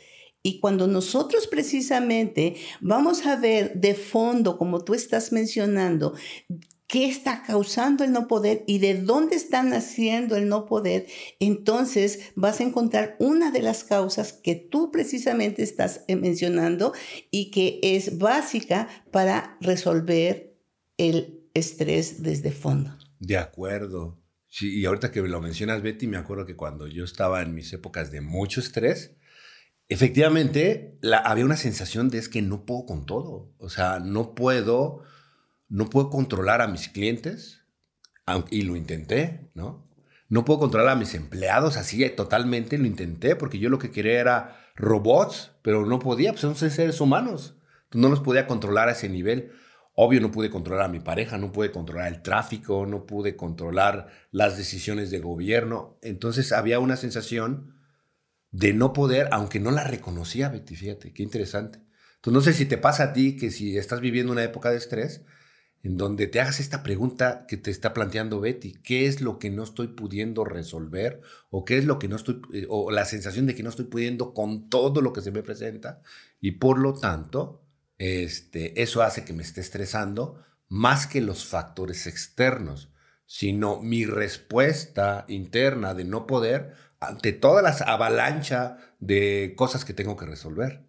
Y 0.46 0.60
cuando 0.60 0.86
nosotros 0.86 1.46
precisamente 1.46 2.56
vamos 2.82 3.24
a 3.24 3.36
ver 3.36 3.80
de 3.80 3.94
fondo, 3.94 4.58
como 4.58 4.84
tú 4.84 4.92
estás 4.92 5.32
mencionando, 5.32 6.12
qué 6.86 7.06
está 7.06 7.42
causando 7.42 8.04
el 8.04 8.12
no 8.12 8.28
poder 8.28 8.64
y 8.66 8.78
de 8.78 8.94
dónde 8.94 9.36
está 9.36 9.62
naciendo 9.62 10.36
el 10.36 10.48
no 10.48 10.66
poder, 10.66 11.06
entonces 11.40 12.32
vas 12.34 12.60
a 12.60 12.64
encontrar 12.64 13.16
una 13.18 13.50
de 13.50 13.62
las 13.62 13.84
causas 13.84 14.32
que 14.32 14.54
tú 14.54 14.90
precisamente 14.90 15.62
estás 15.62 16.04
eh, 16.08 16.16
mencionando 16.16 16.92
y 17.30 17.50
que 17.50 17.80
es 17.82 18.18
básica 18.18 18.88
para 19.10 19.56
resolver 19.60 20.56
el 20.98 21.48
estrés 21.54 22.22
desde 22.22 22.50
fondo. 22.50 22.96
De 23.18 23.36
acuerdo. 23.36 24.20
Y 24.60 24.84
ahorita 24.84 25.10
que 25.10 25.20
lo 25.22 25.40
mencionas, 25.40 25.82
Betty, 25.82 26.06
me 26.06 26.16
acuerdo 26.16 26.46
que 26.46 26.54
cuando 26.54 26.86
yo 26.86 27.04
estaba 27.04 27.42
en 27.42 27.54
mis 27.54 27.72
épocas 27.72 28.12
de 28.12 28.20
mucho 28.20 28.60
estrés, 28.60 29.16
efectivamente 29.88 30.98
había 31.24 31.44
una 31.44 31.56
sensación 31.56 32.08
de 32.08 32.18
es 32.18 32.28
que 32.28 32.42
no 32.42 32.64
puedo 32.64 32.86
con 32.86 33.06
todo. 33.06 33.52
O 33.58 33.68
sea, 33.68 33.98
no 33.98 34.34
puedo, 34.34 35.02
no 35.68 35.90
puedo 35.90 36.10
controlar 36.10 36.60
a 36.60 36.68
mis 36.68 36.88
clientes, 36.88 37.64
y 38.50 38.62
lo 38.62 38.76
intenté, 38.76 39.50
¿no? 39.54 39.88
No 40.28 40.44
puedo 40.44 40.60
controlar 40.60 40.90
a 40.90 40.98
mis 40.98 41.14
empleados 41.14 41.76
así 41.76 42.08
totalmente, 42.10 42.78
lo 42.78 42.86
intenté, 42.86 43.36
porque 43.36 43.58
yo 43.58 43.68
lo 43.68 43.78
que 43.78 43.90
quería 43.90 44.20
era 44.20 44.56
robots, 44.74 45.52
pero 45.62 45.84
no 45.86 45.98
podía, 45.98 46.32
pues 46.32 46.40
son 46.40 46.56
seres 46.56 47.00
humanos. 47.00 47.56
No 47.92 48.08
los 48.08 48.20
podía 48.20 48.46
controlar 48.46 48.88
a 48.88 48.92
ese 48.92 49.08
nivel. 49.08 49.52
Obvio, 49.94 50.20
no 50.20 50.32
pude 50.32 50.50
controlar 50.50 50.86
a 50.86 50.88
mi 50.88 50.98
pareja, 50.98 51.38
no 51.38 51.52
pude 51.52 51.70
controlar 51.70 52.08
el 52.08 52.22
tráfico, 52.22 52.86
no 52.86 53.06
pude 53.06 53.36
controlar 53.36 54.08
las 54.32 54.56
decisiones 54.56 55.10
de 55.10 55.20
gobierno. 55.20 55.98
Entonces 56.02 56.50
había 56.50 56.80
una 56.80 56.96
sensación 56.96 57.76
de 58.50 58.72
no 58.72 58.92
poder, 58.92 59.28
aunque 59.30 59.60
no 59.60 59.70
la 59.70 59.84
reconocía, 59.84 60.48
Betty, 60.48 60.74
fíjate, 60.74 61.12
qué 61.12 61.22
interesante. 61.22 61.78
Entonces, 62.16 62.32
no 62.32 62.40
sé 62.40 62.52
si 62.54 62.66
te 62.66 62.78
pasa 62.78 63.04
a 63.04 63.12
ti 63.12 63.36
que 63.36 63.50
si 63.50 63.76
estás 63.76 64.00
viviendo 64.00 64.32
una 64.32 64.42
época 64.42 64.70
de 64.70 64.78
estrés, 64.78 65.24
en 65.84 65.98
donde 65.98 66.26
te 66.26 66.40
hagas 66.40 66.60
esta 66.60 66.82
pregunta 66.82 67.44
que 67.46 67.58
te 67.58 67.70
está 67.70 67.92
planteando 67.92 68.40
Betty, 68.40 68.72
¿qué 68.72 69.06
es 69.06 69.20
lo 69.20 69.38
que 69.38 69.50
no 69.50 69.62
estoy 69.62 69.88
pudiendo 69.88 70.42
resolver? 70.46 71.20
¿O 71.50 71.66
qué 71.66 71.76
es 71.76 71.84
lo 71.84 71.98
que 71.98 72.08
no 72.08 72.16
estoy, 72.16 72.40
eh, 72.54 72.66
o 72.70 72.90
la 72.90 73.04
sensación 73.04 73.46
de 73.46 73.54
que 73.54 73.62
no 73.62 73.68
estoy 73.68 73.84
pudiendo 73.84 74.32
con 74.32 74.70
todo 74.70 75.02
lo 75.02 75.12
que 75.12 75.20
se 75.20 75.30
me 75.30 75.42
presenta? 75.42 76.00
Y 76.40 76.52
por 76.52 76.78
lo 76.78 76.94
tanto, 76.94 77.62
este, 77.98 78.82
eso 78.82 79.02
hace 79.02 79.26
que 79.26 79.34
me 79.34 79.42
esté 79.42 79.60
estresando 79.60 80.42
más 80.68 81.06
que 81.06 81.20
los 81.20 81.44
factores 81.44 82.06
externos, 82.06 82.90
sino 83.26 83.82
mi 83.82 84.06
respuesta 84.06 85.26
interna 85.28 85.92
de 85.92 86.04
no 86.04 86.26
poder 86.26 86.72
ante 86.98 87.34
toda 87.34 87.60
la 87.60 87.76
avalancha 87.86 88.78
de 89.00 89.52
cosas 89.54 89.84
que 89.84 89.92
tengo 89.92 90.16
que 90.16 90.24
resolver. 90.24 90.86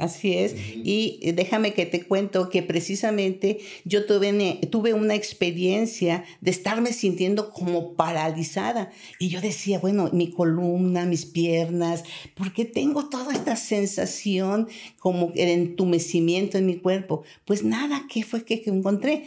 Así 0.00 0.34
es. 0.34 0.54
Y 0.56 1.32
déjame 1.34 1.74
que 1.74 1.84
te 1.84 2.02
cuento 2.02 2.48
que 2.48 2.62
precisamente 2.62 3.58
yo 3.84 4.06
tuve, 4.06 4.58
tuve 4.70 4.94
una 4.94 5.14
experiencia 5.14 6.24
de 6.40 6.50
estarme 6.50 6.94
sintiendo 6.94 7.50
como 7.50 7.92
paralizada. 7.92 8.90
Y 9.18 9.28
yo 9.28 9.42
decía, 9.42 9.78
bueno, 9.78 10.08
mi 10.14 10.30
columna, 10.30 11.04
mis 11.04 11.26
piernas, 11.26 12.04
¿por 12.34 12.54
qué 12.54 12.64
tengo 12.64 13.10
toda 13.10 13.34
esta 13.34 13.56
sensación 13.56 14.68
como 14.98 15.32
el 15.36 15.50
entumecimiento 15.50 16.56
en 16.56 16.64
mi 16.64 16.78
cuerpo? 16.78 17.22
Pues 17.44 17.62
nada, 17.62 18.06
¿qué 18.08 18.22
fue 18.22 18.42
que 18.44 18.62
encontré? 18.64 19.24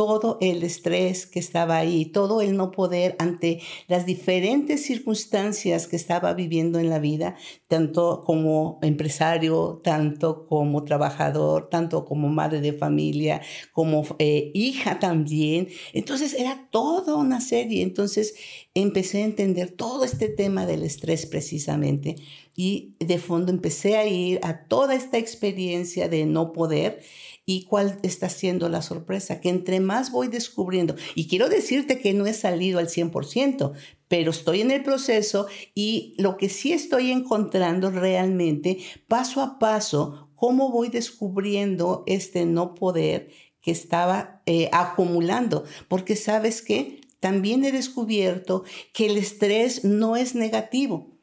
Todo 0.00 0.38
el 0.40 0.62
estrés 0.62 1.26
que 1.26 1.40
estaba 1.40 1.76
ahí, 1.76 2.06
todo 2.06 2.40
el 2.40 2.56
no 2.56 2.70
poder 2.70 3.16
ante 3.18 3.60
las 3.86 4.06
diferentes 4.06 4.82
circunstancias 4.82 5.86
que 5.86 5.96
estaba 5.96 6.32
viviendo 6.32 6.78
en 6.78 6.88
la 6.88 6.98
vida, 6.98 7.36
tanto 7.68 8.22
como 8.24 8.78
empresario, 8.80 9.82
tanto 9.84 10.46
como 10.46 10.84
trabajador, 10.84 11.68
tanto 11.68 12.06
como 12.06 12.30
madre 12.30 12.62
de 12.62 12.72
familia, 12.72 13.42
como 13.72 14.06
eh, 14.18 14.50
hija 14.54 14.98
también. 14.98 15.68
Entonces 15.92 16.32
era 16.32 16.70
toda 16.70 17.16
una 17.16 17.42
serie. 17.42 17.82
Entonces 17.82 18.36
empecé 18.72 19.20
a 19.20 19.26
entender 19.26 19.70
todo 19.70 20.04
este 20.04 20.30
tema 20.30 20.64
del 20.64 20.82
estrés 20.82 21.26
precisamente 21.26 22.16
y 22.56 22.94
de 22.98 23.18
fondo 23.18 23.52
empecé 23.52 23.96
a 23.96 24.06
ir 24.06 24.40
a 24.42 24.64
toda 24.64 24.94
esta 24.94 25.18
experiencia 25.18 26.08
de 26.08 26.26
no 26.26 26.52
poder 26.52 27.00
¿Y 27.46 27.64
cuál 27.64 27.98
está 28.02 28.28
siendo 28.28 28.68
la 28.68 28.82
sorpresa? 28.82 29.40
Que 29.40 29.48
entre 29.48 29.80
más 29.80 30.12
voy 30.12 30.28
descubriendo, 30.28 30.94
y 31.14 31.26
quiero 31.26 31.48
decirte 31.48 31.98
que 31.98 32.12
no 32.14 32.26
he 32.26 32.32
salido 32.32 32.78
al 32.78 32.88
100%, 32.88 33.72
pero 34.08 34.30
estoy 34.30 34.60
en 34.60 34.70
el 34.70 34.82
proceso 34.82 35.46
y 35.74 36.14
lo 36.18 36.36
que 36.36 36.48
sí 36.48 36.72
estoy 36.72 37.10
encontrando 37.10 37.90
realmente, 37.90 38.78
paso 39.08 39.40
a 39.40 39.58
paso, 39.58 40.30
cómo 40.34 40.70
voy 40.70 40.88
descubriendo 40.88 42.02
este 42.06 42.44
no 42.44 42.74
poder 42.74 43.30
que 43.60 43.70
estaba 43.70 44.42
eh, 44.46 44.68
acumulando. 44.72 45.64
Porque 45.88 46.16
sabes 46.16 46.62
que 46.62 47.00
también 47.20 47.64
he 47.64 47.72
descubierto 47.72 48.64
que 48.92 49.06
el 49.06 49.16
estrés 49.16 49.84
no 49.84 50.16
es 50.16 50.34
negativo 50.34 51.19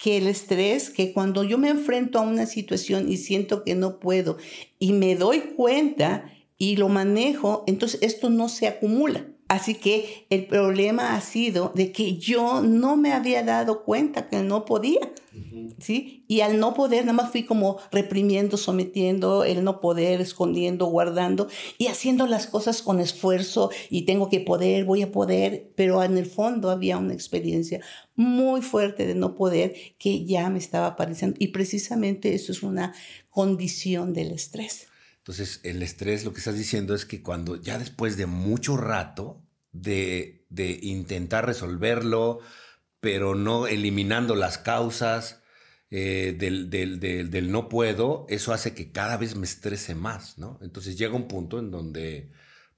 que 0.00 0.16
el 0.16 0.26
estrés, 0.26 0.88
que 0.88 1.12
cuando 1.12 1.44
yo 1.44 1.58
me 1.58 1.68
enfrento 1.68 2.18
a 2.18 2.22
una 2.22 2.46
situación 2.46 3.10
y 3.10 3.18
siento 3.18 3.64
que 3.64 3.74
no 3.74 4.00
puedo 4.00 4.38
y 4.78 4.92
me 4.94 5.14
doy 5.14 5.40
cuenta 5.56 6.32
y 6.56 6.76
lo 6.76 6.88
manejo, 6.88 7.64
entonces 7.66 8.00
esto 8.02 8.30
no 8.30 8.48
se 8.48 8.66
acumula. 8.66 9.26
Así 9.50 9.74
que 9.74 10.28
el 10.30 10.46
problema 10.46 11.16
ha 11.16 11.20
sido 11.20 11.72
de 11.74 11.90
que 11.90 12.16
yo 12.18 12.62
no 12.62 12.96
me 12.96 13.12
había 13.12 13.42
dado 13.42 13.82
cuenta 13.82 14.28
que 14.28 14.44
no 14.44 14.64
podía, 14.64 15.00
¿sí? 15.80 16.24
Y 16.28 16.42
al 16.42 16.60
no 16.60 16.72
poder, 16.72 17.04
nada 17.04 17.14
más 17.20 17.32
fui 17.32 17.42
como 17.42 17.78
reprimiendo, 17.90 18.56
sometiendo, 18.56 19.42
el 19.42 19.64
no 19.64 19.80
poder, 19.80 20.20
escondiendo, 20.20 20.86
guardando 20.86 21.48
y 21.78 21.88
haciendo 21.88 22.28
las 22.28 22.46
cosas 22.46 22.80
con 22.80 23.00
esfuerzo 23.00 23.70
y 23.90 24.02
tengo 24.02 24.28
que 24.28 24.38
poder, 24.38 24.84
voy 24.84 25.02
a 25.02 25.10
poder, 25.10 25.72
pero 25.74 26.00
en 26.04 26.16
el 26.16 26.26
fondo 26.26 26.70
había 26.70 26.98
una 26.98 27.14
experiencia 27.14 27.80
muy 28.14 28.62
fuerte 28.62 29.04
de 29.04 29.16
no 29.16 29.34
poder 29.34 29.74
que 29.98 30.24
ya 30.24 30.48
me 30.48 30.60
estaba 30.60 30.86
apareciendo 30.86 31.34
y 31.40 31.48
precisamente 31.48 32.34
eso 32.34 32.52
es 32.52 32.62
una 32.62 32.94
condición 33.30 34.12
del 34.12 34.30
estrés. 34.30 34.89
Entonces, 35.30 35.60
el 35.62 35.80
estrés, 35.80 36.24
lo 36.24 36.32
que 36.32 36.40
estás 36.40 36.56
diciendo 36.56 36.92
es 36.92 37.04
que 37.06 37.22
cuando 37.22 37.54
ya 37.54 37.78
después 37.78 38.16
de 38.16 38.26
mucho 38.26 38.76
rato 38.76 39.46
de, 39.70 40.44
intentar 40.82 41.46
resolverlo, 41.46 42.40
pero 42.98 43.36
no 43.36 43.68
eliminando 43.68 44.34
las 44.34 44.58
causas 44.58 45.40
eh, 45.92 46.34
del, 46.36 47.52
no 47.52 47.68
puedo, 47.68 48.26
eso 48.28 48.52
hace 48.52 48.74
que 48.74 48.90
cada 48.90 49.16
vez 49.18 49.36
me 49.36 49.46
estrese 49.46 49.94
más, 49.94 50.36
¿no? 50.36 50.58
Entonces 50.62 50.98
llega 50.98 51.14
un 51.14 51.28
punto 51.28 51.60
en 51.60 51.70
donde 51.70 52.32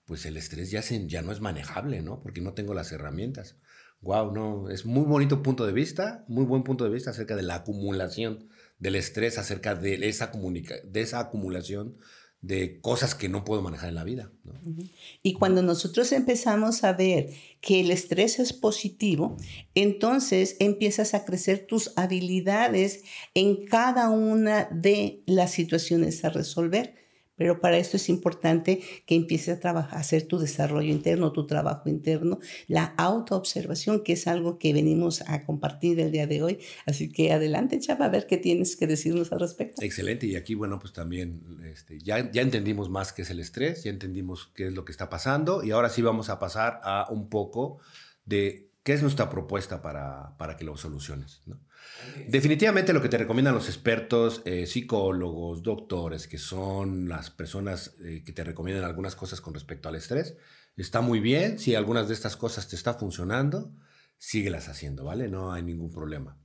pues 0.04 0.26
el 0.26 0.36
estrés 0.36 0.70
ya, 0.70 0.82
ya 0.82 1.22
no 1.22 1.32
es 1.32 1.40
manejable, 1.40 2.02
¿no? 2.02 2.20
Porque 2.20 2.42
no 2.42 2.52
tengo 2.52 2.74
las 2.74 2.92
herramientas. 2.92 3.56
Wow, 4.02 4.30
no, 4.34 4.68
es 4.68 4.84
muy 4.84 5.06
bonito 5.06 5.42
punto 5.42 5.64
de 5.64 5.72
vista, 5.72 6.26
muy 6.28 6.44
buen 6.44 6.64
punto 6.64 6.84
de 6.84 6.90
vista 6.90 7.12
acerca 7.12 7.34
de 7.34 7.44
la 7.44 7.54
acumulación 7.54 8.50
del 8.78 8.96
estrés, 8.96 9.38
acerca 9.38 9.74
de 9.74 10.06
esa, 10.06 10.30
de 10.84 11.00
esa 11.00 11.18
acumulación 11.18 11.96
de 12.42 12.80
cosas 12.80 13.14
que 13.14 13.28
no 13.28 13.44
puedo 13.44 13.62
manejar 13.62 13.88
en 13.88 13.94
la 13.94 14.04
vida. 14.04 14.30
Y 15.22 15.34
cuando 15.34 15.62
nosotros 15.62 16.10
empezamos 16.10 16.82
a 16.82 16.92
ver 16.92 17.30
que 17.60 17.80
el 17.80 17.92
estrés 17.92 18.40
es 18.40 18.52
positivo, 18.52 19.36
entonces 19.76 20.56
empiezas 20.58 21.14
a 21.14 21.24
crecer 21.24 21.66
tus 21.66 21.92
habilidades 21.96 23.04
en 23.34 23.64
cada 23.64 24.10
una 24.10 24.68
de 24.72 25.22
las 25.26 25.52
situaciones 25.52 26.24
a 26.24 26.30
resolver. 26.30 27.01
Pero 27.42 27.58
para 27.58 27.76
esto 27.76 27.96
es 27.96 28.08
importante 28.08 28.80
que 29.04 29.16
empieces 29.16 29.56
a 29.56 29.58
trabajar, 29.58 29.98
hacer 29.98 30.28
tu 30.28 30.38
desarrollo 30.38 30.92
interno, 30.92 31.32
tu 31.32 31.44
trabajo 31.44 31.88
interno, 31.88 32.38
la 32.68 32.84
autoobservación, 32.96 34.04
que 34.04 34.12
es 34.12 34.28
algo 34.28 34.60
que 34.60 34.72
venimos 34.72 35.22
a 35.22 35.44
compartir 35.44 35.98
el 35.98 36.12
día 36.12 36.28
de 36.28 36.40
hoy. 36.40 36.60
Así 36.86 37.10
que 37.10 37.32
adelante, 37.32 37.80
Chava, 37.80 38.04
a 38.04 38.10
ver 38.10 38.28
qué 38.28 38.36
tienes 38.36 38.76
que 38.76 38.86
decirnos 38.86 39.32
al 39.32 39.40
respecto. 39.40 39.82
Excelente. 39.82 40.28
Y 40.28 40.36
aquí, 40.36 40.54
bueno, 40.54 40.78
pues 40.78 40.92
también 40.92 41.58
este, 41.64 41.98
ya, 41.98 42.30
ya 42.30 42.42
entendimos 42.42 42.88
más 42.90 43.12
qué 43.12 43.22
es 43.22 43.30
el 43.30 43.40
estrés, 43.40 43.82
ya 43.82 43.90
entendimos 43.90 44.52
qué 44.54 44.68
es 44.68 44.72
lo 44.72 44.84
que 44.84 44.92
está 44.92 45.10
pasando 45.10 45.64
y 45.64 45.72
ahora 45.72 45.88
sí 45.88 46.00
vamos 46.00 46.30
a 46.30 46.38
pasar 46.38 46.78
a 46.84 47.08
un 47.10 47.28
poco 47.28 47.80
de 48.24 48.70
qué 48.84 48.92
es 48.92 49.02
nuestra 49.02 49.28
propuesta 49.30 49.82
para, 49.82 50.36
para 50.38 50.56
que 50.56 50.64
lo 50.64 50.76
soluciones. 50.76 51.42
¿no? 51.46 51.58
Definitivamente 52.28 52.92
lo 52.92 53.00
que 53.00 53.08
te 53.08 53.18
recomiendan 53.18 53.54
los 53.54 53.68
expertos, 53.68 54.42
eh, 54.44 54.66
psicólogos, 54.66 55.62
doctores, 55.62 56.26
que 56.26 56.38
son 56.38 57.08
las 57.08 57.30
personas 57.30 57.94
eh, 58.04 58.22
que 58.24 58.32
te 58.32 58.44
recomiendan 58.44 58.84
algunas 58.84 59.14
cosas 59.14 59.40
con 59.40 59.54
respecto 59.54 59.88
al 59.88 59.94
estrés, 59.94 60.36
está 60.76 61.00
muy 61.00 61.20
bien 61.20 61.58
si 61.58 61.74
algunas 61.74 62.08
de 62.08 62.14
estas 62.14 62.36
cosas 62.36 62.68
te 62.68 62.76
está 62.76 62.94
funcionando. 62.94 63.72
síguelas 64.18 64.68
haciendo, 64.68 65.04
¿vale? 65.04 65.28
No 65.28 65.52
hay 65.52 65.62
ningún 65.64 65.90
problema. 65.90 66.38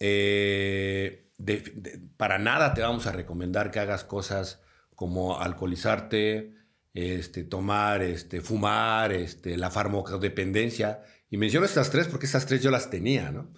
Eh, 0.00 1.30
para 2.16 2.38
nada 2.38 2.72
te 2.72 2.80
vamos 2.80 3.06
a 3.06 3.12
recomendar 3.12 3.70
que 3.70 3.78
hagas 3.78 4.04
cosas 4.04 4.62
como 4.94 5.38
alcoholizarte, 5.38 6.54
este, 6.94 7.44
tomar, 7.44 8.02
este, 8.02 8.40
fumar, 8.40 9.12
este, 9.12 9.56
la 9.56 9.70
farmacodependencia. 9.70 11.02
Y 11.30 11.36
menciono 11.36 11.66
estas 11.66 11.90
tres 11.90 12.08
porque 12.08 12.26
estas 12.26 12.46
tres 12.46 12.62
yo 12.62 12.70
las 12.70 12.90
tenía, 12.90 13.30
¿no? 13.30 13.52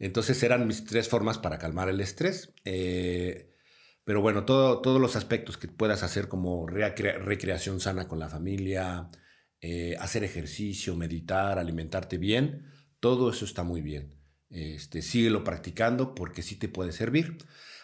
Entonces 0.00 0.42
eran 0.42 0.66
mis 0.66 0.84
tres 0.84 1.08
formas 1.08 1.38
para 1.38 1.58
calmar 1.58 1.88
el 1.88 2.00
estrés. 2.00 2.52
Eh, 2.64 3.54
pero 4.02 4.22
bueno, 4.22 4.44
todo, 4.44 4.80
todos 4.80 5.00
los 5.00 5.14
aspectos 5.14 5.58
que 5.58 5.68
puedas 5.68 6.02
hacer 6.02 6.26
como 6.26 6.66
recreación 6.66 7.78
sana 7.80 8.08
con 8.08 8.18
la 8.18 8.30
familia, 8.30 9.08
eh, 9.60 9.94
hacer 10.00 10.24
ejercicio, 10.24 10.96
meditar, 10.96 11.58
alimentarte 11.58 12.16
bien, 12.16 12.66
todo 12.98 13.30
eso 13.30 13.44
está 13.44 13.62
muy 13.62 13.82
bien. 13.82 14.18
Este, 14.48 15.02
síguelo 15.02 15.44
practicando 15.44 16.14
porque 16.14 16.42
sí 16.42 16.56
te 16.56 16.68
puede 16.68 16.92
servir. 16.92 17.36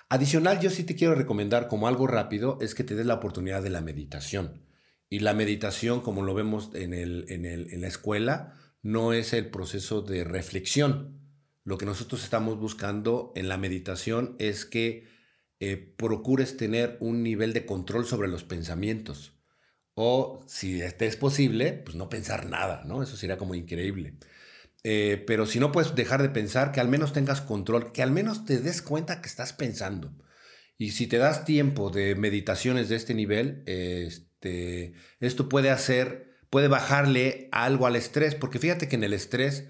Adicional, 0.08 0.58
yo 0.58 0.70
sí 0.70 0.84
te 0.84 0.96
quiero 0.96 1.14
recomendar 1.14 1.68
como 1.68 1.86
algo 1.86 2.06
rápido 2.06 2.58
es 2.62 2.74
que 2.74 2.82
te 2.82 2.94
des 2.94 3.06
la 3.06 3.14
oportunidad 3.14 3.62
de 3.62 3.70
la 3.70 3.82
meditación. 3.82 4.64
Y 5.10 5.18
la 5.18 5.34
meditación, 5.34 6.00
como 6.00 6.22
lo 6.22 6.34
vemos 6.34 6.70
en 6.74 7.80
la 7.80 7.86
escuela, 7.86 8.54
no 8.82 9.12
es 9.12 9.32
el 9.34 9.50
proceso 9.50 10.00
de 10.00 10.24
reflexión. 10.24 11.25
Lo 11.66 11.78
que 11.78 11.84
nosotros 11.84 12.22
estamos 12.22 12.60
buscando 12.60 13.32
en 13.34 13.48
la 13.48 13.58
meditación 13.58 14.36
es 14.38 14.64
que 14.64 15.08
eh, 15.58 15.76
procures 15.76 16.56
tener 16.56 16.96
un 17.00 17.24
nivel 17.24 17.52
de 17.52 17.66
control 17.66 18.06
sobre 18.06 18.28
los 18.28 18.44
pensamientos. 18.44 19.36
O 19.94 20.44
si 20.46 20.80
este 20.80 21.06
es 21.06 21.16
posible, 21.16 21.72
pues 21.72 21.96
no 21.96 22.08
pensar 22.08 22.46
nada, 22.46 22.84
¿no? 22.86 23.02
Eso 23.02 23.16
sería 23.16 23.36
como 23.36 23.56
increíble. 23.56 24.14
Eh, 24.84 25.24
pero 25.26 25.44
si 25.44 25.58
no 25.58 25.72
puedes 25.72 25.96
dejar 25.96 26.22
de 26.22 26.28
pensar, 26.28 26.70
que 26.70 26.78
al 26.78 26.88
menos 26.88 27.12
tengas 27.12 27.40
control, 27.40 27.90
que 27.90 28.04
al 28.04 28.12
menos 28.12 28.44
te 28.44 28.60
des 28.60 28.80
cuenta 28.80 29.20
que 29.20 29.28
estás 29.28 29.52
pensando. 29.52 30.16
Y 30.78 30.92
si 30.92 31.08
te 31.08 31.18
das 31.18 31.44
tiempo 31.44 31.90
de 31.90 32.14
meditaciones 32.14 32.88
de 32.88 32.94
este 32.94 33.12
nivel, 33.12 33.64
este, 33.66 34.94
esto 35.18 35.48
puede 35.48 35.70
hacer, 35.70 36.30
puede 36.48 36.68
bajarle 36.68 37.48
algo 37.50 37.88
al 37.88 37.96
estrés, 37.96 38.36
porque 38.36 38.60
fíjate 38.60 38.86
que 38.86 38.94
en 38.94 39.02
el 39.02 39.14
estrés 39.14 39.66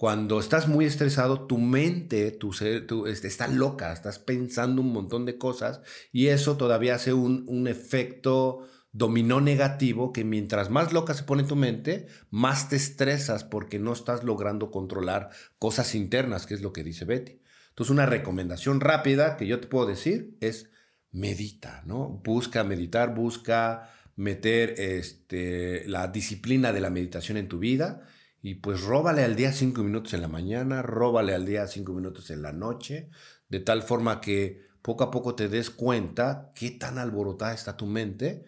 cuando 0.00 0.40
estás 0.40 0.66
muy 0.66 0.86
estresado, 0.86 1.42
tu 1.42 1.58
mente 1.58 2.30
tu 2.30 2.54
ser, 2.54 2.86
este, 3.06 3.28
está 3.28 3.48
loca, 3.48 3.92
estás 3.92 4.18
pensando 4.18 4.80
un 4.80 4.94
montón 4.94 5.26
de 5.26 5.36
cosas 5.36 5.82
y 6.10 6.28
eso 6.28 6.56
todavía 6.56 6.94
hace 6.94 7.12
un, 7.12 7.44
un 7.48 7.68
efecto 7.68 8.66
dominó 8.92 9.42
negativo 9.42 10.14
que 10.14 10.24
mientras 10.24 10.70
más 10.70 10.94
loca 10.94 11.12
se 11.12 11.24
pone 11.24 11.44
tu 11.44 11.54
mente, 11.54 12.06
más 12.30 12.70
te 12.70 12.76
estresas 12.76 13.44
porque 13.44 13.78
no 13.78 13.92
estás 13.92 14.24
logrando 14.24 14.70
controlar 14.70 15.28
cosas 15.58 15.94
internas, 15.94 16.46
que 16.46 16.54
es 16.54 16.62
lo 16.62 16.72
que 16.72 16.82
dice 16.82 17.04
Betty. 17.04 17.42
Entonces, 17.68 17.90
una 17.90 18.06
recomendación 18.06 18.80
rápida 18.80 19.36
que 19.36 19.46
yo 19.46 19.60
te 19.60 19.68
puedo 19.68 19.84
decir 19.84 20.34
es 20.40 20.70
medita, 21.10 21.82
¿no? 21.84 22.22
Busca 22.24 22.64
meditar, 22.64 23.14
busca 23.14 23.92
meter 24.16 24.76
este, 24.78 25.86
la 25.86 26.08
disciplina 26.08 26.72
de 26.72 26.80
la 26.80 26.88
meditación 26.88 27.36
en 27.36 27.48
tu 27.48 27.58
vida 27.58 28.06
y 28.42 28.56
pues 28.56 28.82
róbale 28.82 29.22
al 29.22 29.36
día 29.36 29.52
cinco 29.52 29.82
minutos 29.82 30.14
en 30.14 30.22
la 30.22 30.28
mañana, 30.28 30.82
róbale 30.82 31.34
al 31.34 31.44
día 31.44 31.66
cinco 31.66 31.92
minutos 31.92 32.30
en 32.30 32.42
la 32.42 32.52
noche, 32.52 33.10
de 33.48 33.60
tal 33.60 33.82
forma 33.82 34.20
que 34.20 34.70
poco 34.82 35.04
a 35.04 35.10
poco 35.10 35.34
te 35.34 35.48
des 35.48 35.70
cuenta 35.70 36.52
qué 36.54 36.70
tan 36.70 36.98
alborotada 36.98 37.52
está 37.52 37.76
tu 37.76 37.86
mente 37.86 38.44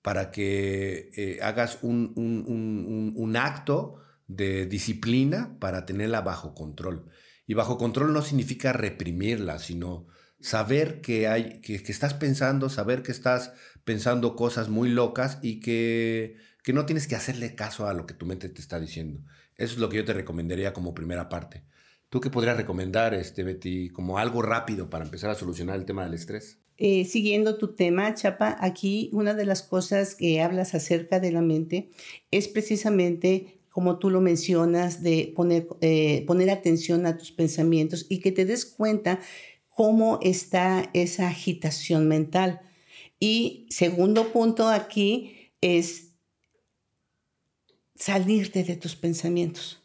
para 0.00 0.30
que 0.30 1.10
eh, 1.16 1.38
hagas 1.42 1.78
un, 1.82 2.12
un, 2.16 3.36
acto 3.36 3.96
de 4.26 4.66
disciplina 4.66 5.56
para 5.60 5.86
tenerla 5.86 6.20
bajo 6.20 6.54
control. 6.54 7.06
Y 7.46 7.54
bajo 7.54 7.78
control 7.78 8.12
no 8.12 8.22
significa 8.22 8.72
reprimirla, 8.72 9.58
sino 9.58 10.06
saber 10.40 11.00
que, 11.00 11.28
hay, 11.28 11.60
que, 11.60 11.82
que 11.82 11.92
estás 11.92 12.14
pensando, 12.14 12.68
saber 12.68 13.02
que 13.02 13.12
estás 13.12 13.52
pensando 13.84 14.34
cosas 14.34 14.68
muy 14.68 14.88
locas 14.88 15.38
y 15.40 15.60
que 15.60 16.36
que 16.62 16.72
no 16.72 16.86
tienes 16.86 17.06
que 17.06 17.16
hacerle 17.16 17.54
caso 17.54 17.86
a 17.86 17.94
lo 17.94 18.06
que 18.06 18.14
tu 18.14 18.26
mente 18.26 18.48
te 18.48 18.60
está 18.60 18.78
diciendo. 18.78 19.20
Eso 19.56 19.74
es 19.74 19.78
lo 19.78 19.88
que 19.88 19.98
yo 19.98 20.04
te 20.04 20.12
recomendaría 20.12 20.72
como 20.72 20.94
primera 20.94 21.28
parte. 21.28 21.64
¿Tú 22.08 22.20
qué 22.20 22.30
podrías 22.30 22.56
recomendar, 22.56 23.14
este, 23.14 23.42
Betty, 23.42 23.88
como 23.88 24.18
algo 24.18 24.42
rápido 24.42 24.90
para 24.90 25.04
empezar 25.04 25.30
a 25.30 25.34
solucionar 25.34 25.76
el 25.76 25.86
tema 25.86 26.04
del 26.04 26.14
estrés? 26.14 26.58
Eh, 26.76 27.04
siguiendo 27.04 27.58
tu 27.58 27.74
tema, 27.74 28.14
Chapa, 28.14 28.56
aquí 28.60 29.08
una 29.12 29.34
de 29.34 29.46
las 29.46 29.62
cosas 29.62 30.14
que 30.14 30.40
hablas 30.40 30.74
acerca 30.74 31.20
de 31.20 31.32
la 31.32 31.40
mente 31.40 31.90
es 32.30 32.48
precisamente, 32.48 33.60
como 33.70 33.98
tú 33.98 34.10
lo 34.10 34.20
mencionas, 34.20 35.02
de 35.02 35.32
poner, 35.34 35.68
eh, 35.80 36.24
poner 36.26 36.50
atención 36.50 37.06
a 37.06 37.16
tus 37.16 37.30
pensamientos 37.30 38.06
y 38.08 38.20
que 38.20 38.32
te 38.32 38.44
des 38.44 38.66
cuenta 38.66 39.20
cómo 39.68 40.18
está 40.22 40.90
esa 40.92 41.28
agitación 41.28 42.08
mental. 42.08 42.60
Y 43.18 43.66
segundo 43.70 44.32
punto 44.32 44.68
aquí 44.68 45.52
es 45.60 46.11
salirte 48.02 48.64
de 48.64 48.74
tus 48.74 48.96
pensamientos. 48.96 49.80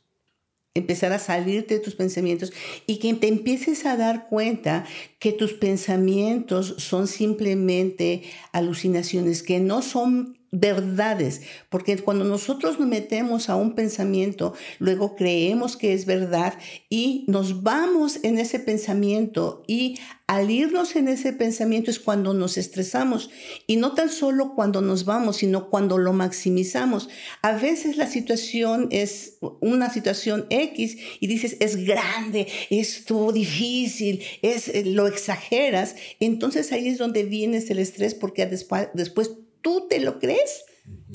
Empezar 0.73 1.11
a 1.11 1.19
salirte 1.19 1.75
de 1.75 1.79
tus 1.79 1.93
pensamientos 1.93 2.51
y 2.87 2.97
que 2.97 3.13
te 3.13 3.27
empieces 3.27 3.85
a 3.85 3.95
dar 3.95 4.27
cuenta 4.27 4.85
que 5.19 5.31
tus 5.31 5.53
pensamientos 5.53 6.75
son 6.77 7.07
simplemente 7.07 8.23
alucinaciones, 8.51 9.43
que 9.43 9.59
no 9.59 9.81
son 9.81 10.37
verdades, 10.51 11.41
porque 11.69 11.97
cuando 11.97 12.23
nosotros 12.23 12.79
nos 12.79 12.87
metemos 12.87 13.49
a 13.49 13.55
un 13.55 13.75
pensamiento, 13.75 14.53
luego 14.79 15.15
creemos 15.15 15.75
que 15.75 15.93
es 15.93 16.05
verdad 16.05 16.53
y 16.89 17.25
nos 17.27 17.63
vamos 17.63 18.19
en 18.23 18.37
ese 18.37 18.59
pensamiento 18.59 19.63
y 19.67 19.99
al 20.27 20.51
irnos 20.51 20.97
en 20.97 21.07
ese 21.07 21.31
pensamiento 21.31 21.89
es 21.89 21.99
cuando 21.99 22.33
nos 22.33 22.57
estresamos 22.57 23.29
y 23.65 23.77
no 23.77 23.93
tan 23.93 24.09
solo 24.09 24.55
cuando 24.55 24.81
nos 24.81 25.05
vamos, 25.05 25.37
sino 25.37 25.69
cuando 25.69 25.97
lo 25.97 26.11
maximizamos. 26.11 27.07
A 27.41 27.53
veces 27.53 27.95
la 27.95 28.07
situación 28.07 28.89
es 28.91 29.37
una 29.61 29.89
situación 29.89 30.45
X 30.49 30.97
y 31.21 31.27
dices, 31.27 31.55
es 31.61 31.77
grande, 31.77 32.47
es 32.69 33.05
todo 33.05 33.31
difícil, 33.31 34.21
es, 34.41 34.67
eh, 34.67 34.83
lo 35.07 35.13
exageras, 35.13 35.95
entonces 36.19 36.71
ahí 36.71 36.87
es 36.87 36.97
donde 36.97 37.23
viene 37.23 37.57
el 37.57 37.79
estrés 37.79 38.13
porque 38.15 38.45
después, 38.45 38.89
después 38.93 39.31
tú 39.61 39.87
te 39.89 39.99
lo 39.99 40.19
crees. 40.19 40.65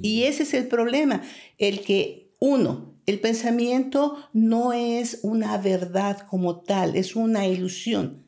Y 0.02 0.24
ese 0.24 0.42
es 0.42 0.54
el 0.54 0.68
problema, 0.68 1.22
el 1.58 1.80
que 1.80 2.30
uno, 2.38 2.94
el 3.06 3.20
pensamiento 3.20 4.16
no 4.32 4.72
es 4.72 5.20
una 5.22 5.58
verdad 5.58 6.26
como 6.28 6.60
tal, 6.60 6.96
es 6.96 7.16
una 7.16 7.46
ilusión. 7.46 8.26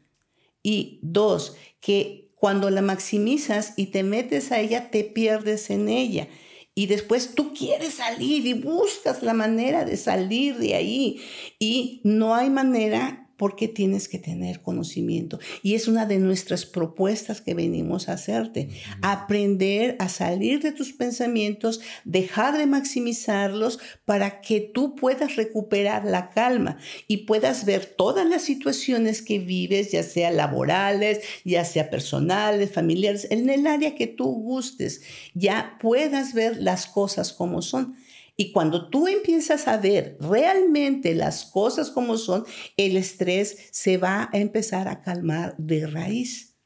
Y 0.63 0.99
dos, 1.03 1.57
que 1.81 2.31
cuando 2.35 2.71
la 2.71 2.83
maximizas 2.83 3.75
y 3.77 3.87
te 3.87 4.03
metes 4.03 4.53
a 4.53 4.61
ella, 4.61 4.91
te 4.91 5.05
pierdes 5.05 5.71
en 5.71 5.89
ella. 5.89 6.29
Y 6.75 6.87
después 6.87 7.35
tú 7.35 7.55
quieres 7.55 7.95
salir 7.95 8.47
y 8.47 8.55
buscas 8.55 9.23
la 9.23 9.35
manera 9.35 9.85
de 9.85 9.97
salir 9.97 10.59
de 10.59 10.75
ahí. 10.75 11.21
Y 11.59 12.01
no 12.05 12.35
hay 12.35 12.51
manera 12.51 13.24
porque 13.37 13.69
tienes 13.69 14.09
que 14.09 14.19
tener 14.19 14.63
conocimiento. 14.63 15.39
Y 15.63 15.75
es 15.75 15.89
una 15.89 16.07
de 16.07 16.19
nuestras 16.19 16.67
propuestas 16.67 17.41
que 17.41 17.55
venimos 17.55 18.09
a 18.09 18.15
hacerte. 18.15 18.69
Aprender 19.03 19.97
a 19.99 20.09
salir 20.09 20.61
de 20.61 20.73
tus 20.73 20.93
pensamientos, 20.93 21.81
dejar 22.05 22.59
de 22.59 22.67
maximizarlos 22.67 23.79
para 24.05 24.41
que 24.41 24.61
tú 24.61 24.95
puedas 24.95 25.37
recuperar 25.37 26.05
la 26.05 26.31
calma 26.31 26.79
y 27.09 27.19
puedas 27.19 27.65
ver 27.65 27.87
todas 27.87 28.29
las 28.29 28.43
situaciones 28.43 29.23
que 29.23 29.39
vives, 29.39 29.93
ya 29.93 30.03
sea 30.03 30.31
laborales, 30.31 31.21
ya 31.45 31.65
sea 31.65 31.91
personales, 31.91 32.73
familiares, 32.73 33.27
en 33.31 33.49
el 33.51 33.67
área 33.67 33.95
que 33.95 34.07
tú 34.07 34.27
gustes, 34.27 35.03
ya 35.35 35.77
puedas 35.81 36.35
ver 36.35 36.59
las 36.59 36.87
cosas 36.87 37.33
como 37.33 37.63
son. 37.63 37.97
Y 38.37 38.53
cuando 38.53 38.91
tú 38.91 39.07
empiezas 39.07 39.69
a 39.69 39.77
ver 39.77 40.17
realmente 40.21 41.15
las 41.15 41.45
cosas 41.45 41.91
como 41.91 42.19
son, 42.19 42.45
el 42.77 42.97
estrés 42.97 43.69
se 43.71 43.97
va 43.97 44.29
a 44.33 44.39
empezar 44.39 44.89
a 44.89 45.03
calmar 45.03 45.55
de 45.57 45.87
raíz. 45.87 46.57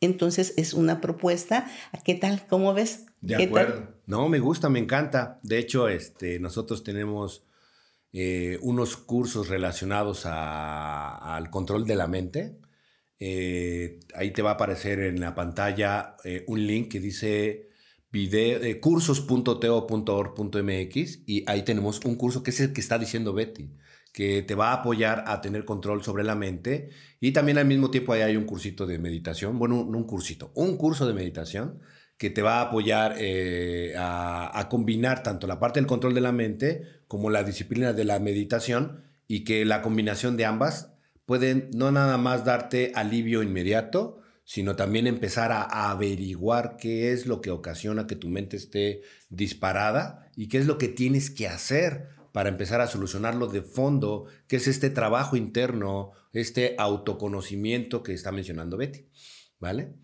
Entonces 0.00 0.54
es 0.56 0.74
una 0.74 1.00
propuesta. 1.00 1.70
¿Qué 2.04 2.14
tal? 2.14 2.46
¿Cómo 2.46 2.72
ves? 2.74 3.06
De 3.20 3.42
acuerdo. 3.44 3.88
No, 4.06 4.28
me 4.28 4.38
gusta, 4.38 4.68
me 4.68 4.78
encanta. 4.78 5.40
De 5.42 5.58
hecho, 5.58 5.88
este, 5.88 6.38
nosotros 6.38 6.84
tenemos 6.84 7.44
eh, 8.12 8.58
unos 8.62 8.96
cursos 8.96 9.48
relacionados 9.48 10.22
al 10.26 11.50
control 11.50 11.84
de 11.84 11.96
la 11.96 12.06
mente. 12.06 12.60
Eh, 13.18 13.98
ahí 14.14 14.30
te 14.30 14.42
va 14.42 14.50
a 14.50 14.54
aparecer 14.54 15.00
en 15.00 15.20
la 15.20 15.34
pantalla 15.34 16.16
eh, 16.22 16.44
un 16.46 16.66
link 16.66 16.92
que 16.92 17.00
dice 17.00 17.65
eh, 18.24 18.80
cursos.teo.org.mx 18.80 21.18
y 21.26 21.44
ahí 21.46 21.62
tenemos 21.62 22.04
un 22.04 22.16
curso 22.16 22.42
que 22.42 22.50
es 22.50 22.60
el 22.60 22.72
que 22.72 22.80
está 22.80 22.98
diciendo 22.98 23.32
Betty, 23.32 23.70
que 24.12 24.42
te 24.42 24.54
va 24.54 24.70
a 24.70 24.74
apoyar 24.74 25.24
a 25.26 25.40
tener 25.40 25.64
control 25.64 26.02
sobre 26.02 26.24
la 26.24 26.34
mente 26.34 26.90
y 27.20 27.32
también 27.32 27.58
al 27.58 27.66
mismo 27.66 27.90
tiempo 27.90 28.12
ahí 28.12 28.22
hay 28.22 28.36
un 28.36 28.44
cursito 28.44 28.86
de 28.86 28.98
meditación, 28.98 29.58
bueno, 29.58 29.80
un, 29.80 29.94
un 29.94 30.04
cursito, 30.04 30.50
un 30.54 30.76
curso 30.76 31.06
de 31.06 31.14
meditación 31.14 31.80
que 32.16 32.30
te 32.30 32.40
va 32.40 32.60
a 32.60 32.62
apoyar 32.62 33.16
eh, 33.18 33.94
a, 33.98 34.58
a 34.58 34.68
combinar 34.68 35.22
tanto 35.22 35.46
la 35.46 35.60
parte 35.60 35.80
del 35.80 35.86
control 35.86 36.14
de 36.14 36.22
la 36.22 36.32
mente 36.32 36.82
como 37.08 37.30
la 37.30 37.44
disciplina 37.44 37.92
de 37.92 38.04
la 38.04 38.18
meditación 38.18 39.04
y 39.28 39.44
que 39.44 39.64
la 39.64 39.82
combinación 39.82 40.36
de 40.36 40.46
ambas 40.46 40.92
pueden 41.26 41.70
no 41.74 41.92
nada 41.92 42.16
más 42.16 42.44
darte 42.44 42.92
alivio 42.94 43.42
inmediato, 43.42 44.22
sino 44.46 44.76
también 44.76 45.08
empezar 45.08 45.50
a, 45.50 45.90
averiguar 45.90 46.76
qué 46.78 47.12
es 47.12 47.26
lo 47.26 47.40
que 47.40 47.50
ocasiona 47.50 48.06
que 48.06 48.14
tu 48.14 48.28
mente 48.28 48.56
esté 48.56 49.02
disparada 49.28 50.30
y 50.36 50.46
qué 50.46 50.58
es 50.58 50.66
lo 50.66 50.78
que 50.78 50.86
tienes 50.86 51.30
que 51.30 51.48
hacer 51.48 52.10
para 52.32 52.48
empezar 52.48 52.80
a 52.80 52.86
solucionarlo 52.86 53.48
de 53.48 53.62
fondo, 53.62 54.26
que 54.46 54.56
es 54.56 54.68
este 54.68 54.88
trabajo 54.88 55.36
interno, 55.36 56.12
este 56.32 56.76
autoconocimiento 56.78 58.04
que 58.04 58.14
está 58.14 58.30
mencionando 58.30 58.76
Betty, 58.76 59.08
¿vale? 59.58 59.94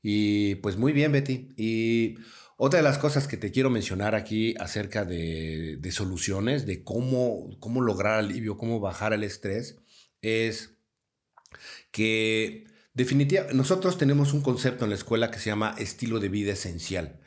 Y 0.00 0.54
pues 0.56 0.76
muy 0.76 0.92
bien, 0.92 1.10
Betty. 1.10 1.48
Y 1.56 2.18
otra 2.56 2.78
de 2.78 2.84
las 2.84 2.98
cosas 2.98 3.26
que 3.26 3.36
te 3.36 3.50
quiero 3.50 3.68
mencionar 3.68 4.14
aquí 4.14 4.54
acerca 4.60 5.04
de, 5.04 5.80
soluciones, 5.90 6.66
de 6.66 6.84
cómo, 6.84 7.58
cómo 7.58 7.80
lograr 7.80 8.20
alivio, 8.20 8.58
cómo 8.58 8.78
bajar 8.78 9.12
el 9.12 9.24
estrés, 9.24 9.80
es 10.22 10.76
que 11.90 12.67
definitivamente 12.98 13.54
nosotros 13.54 13.96
tenemos 13.96 14.32
un 14.32 14.42
concepto 14.42 14.84
en 14.84 14.90
la 14.90 14.96
escuela 14.96 15.30
que 15.30 15.38
se 15.38 15.50
llama 15.50 15.76
estilo 15.78 16.18
de 16.18 16.28
vida 16.28 16.52
esencial. 16.52 17.20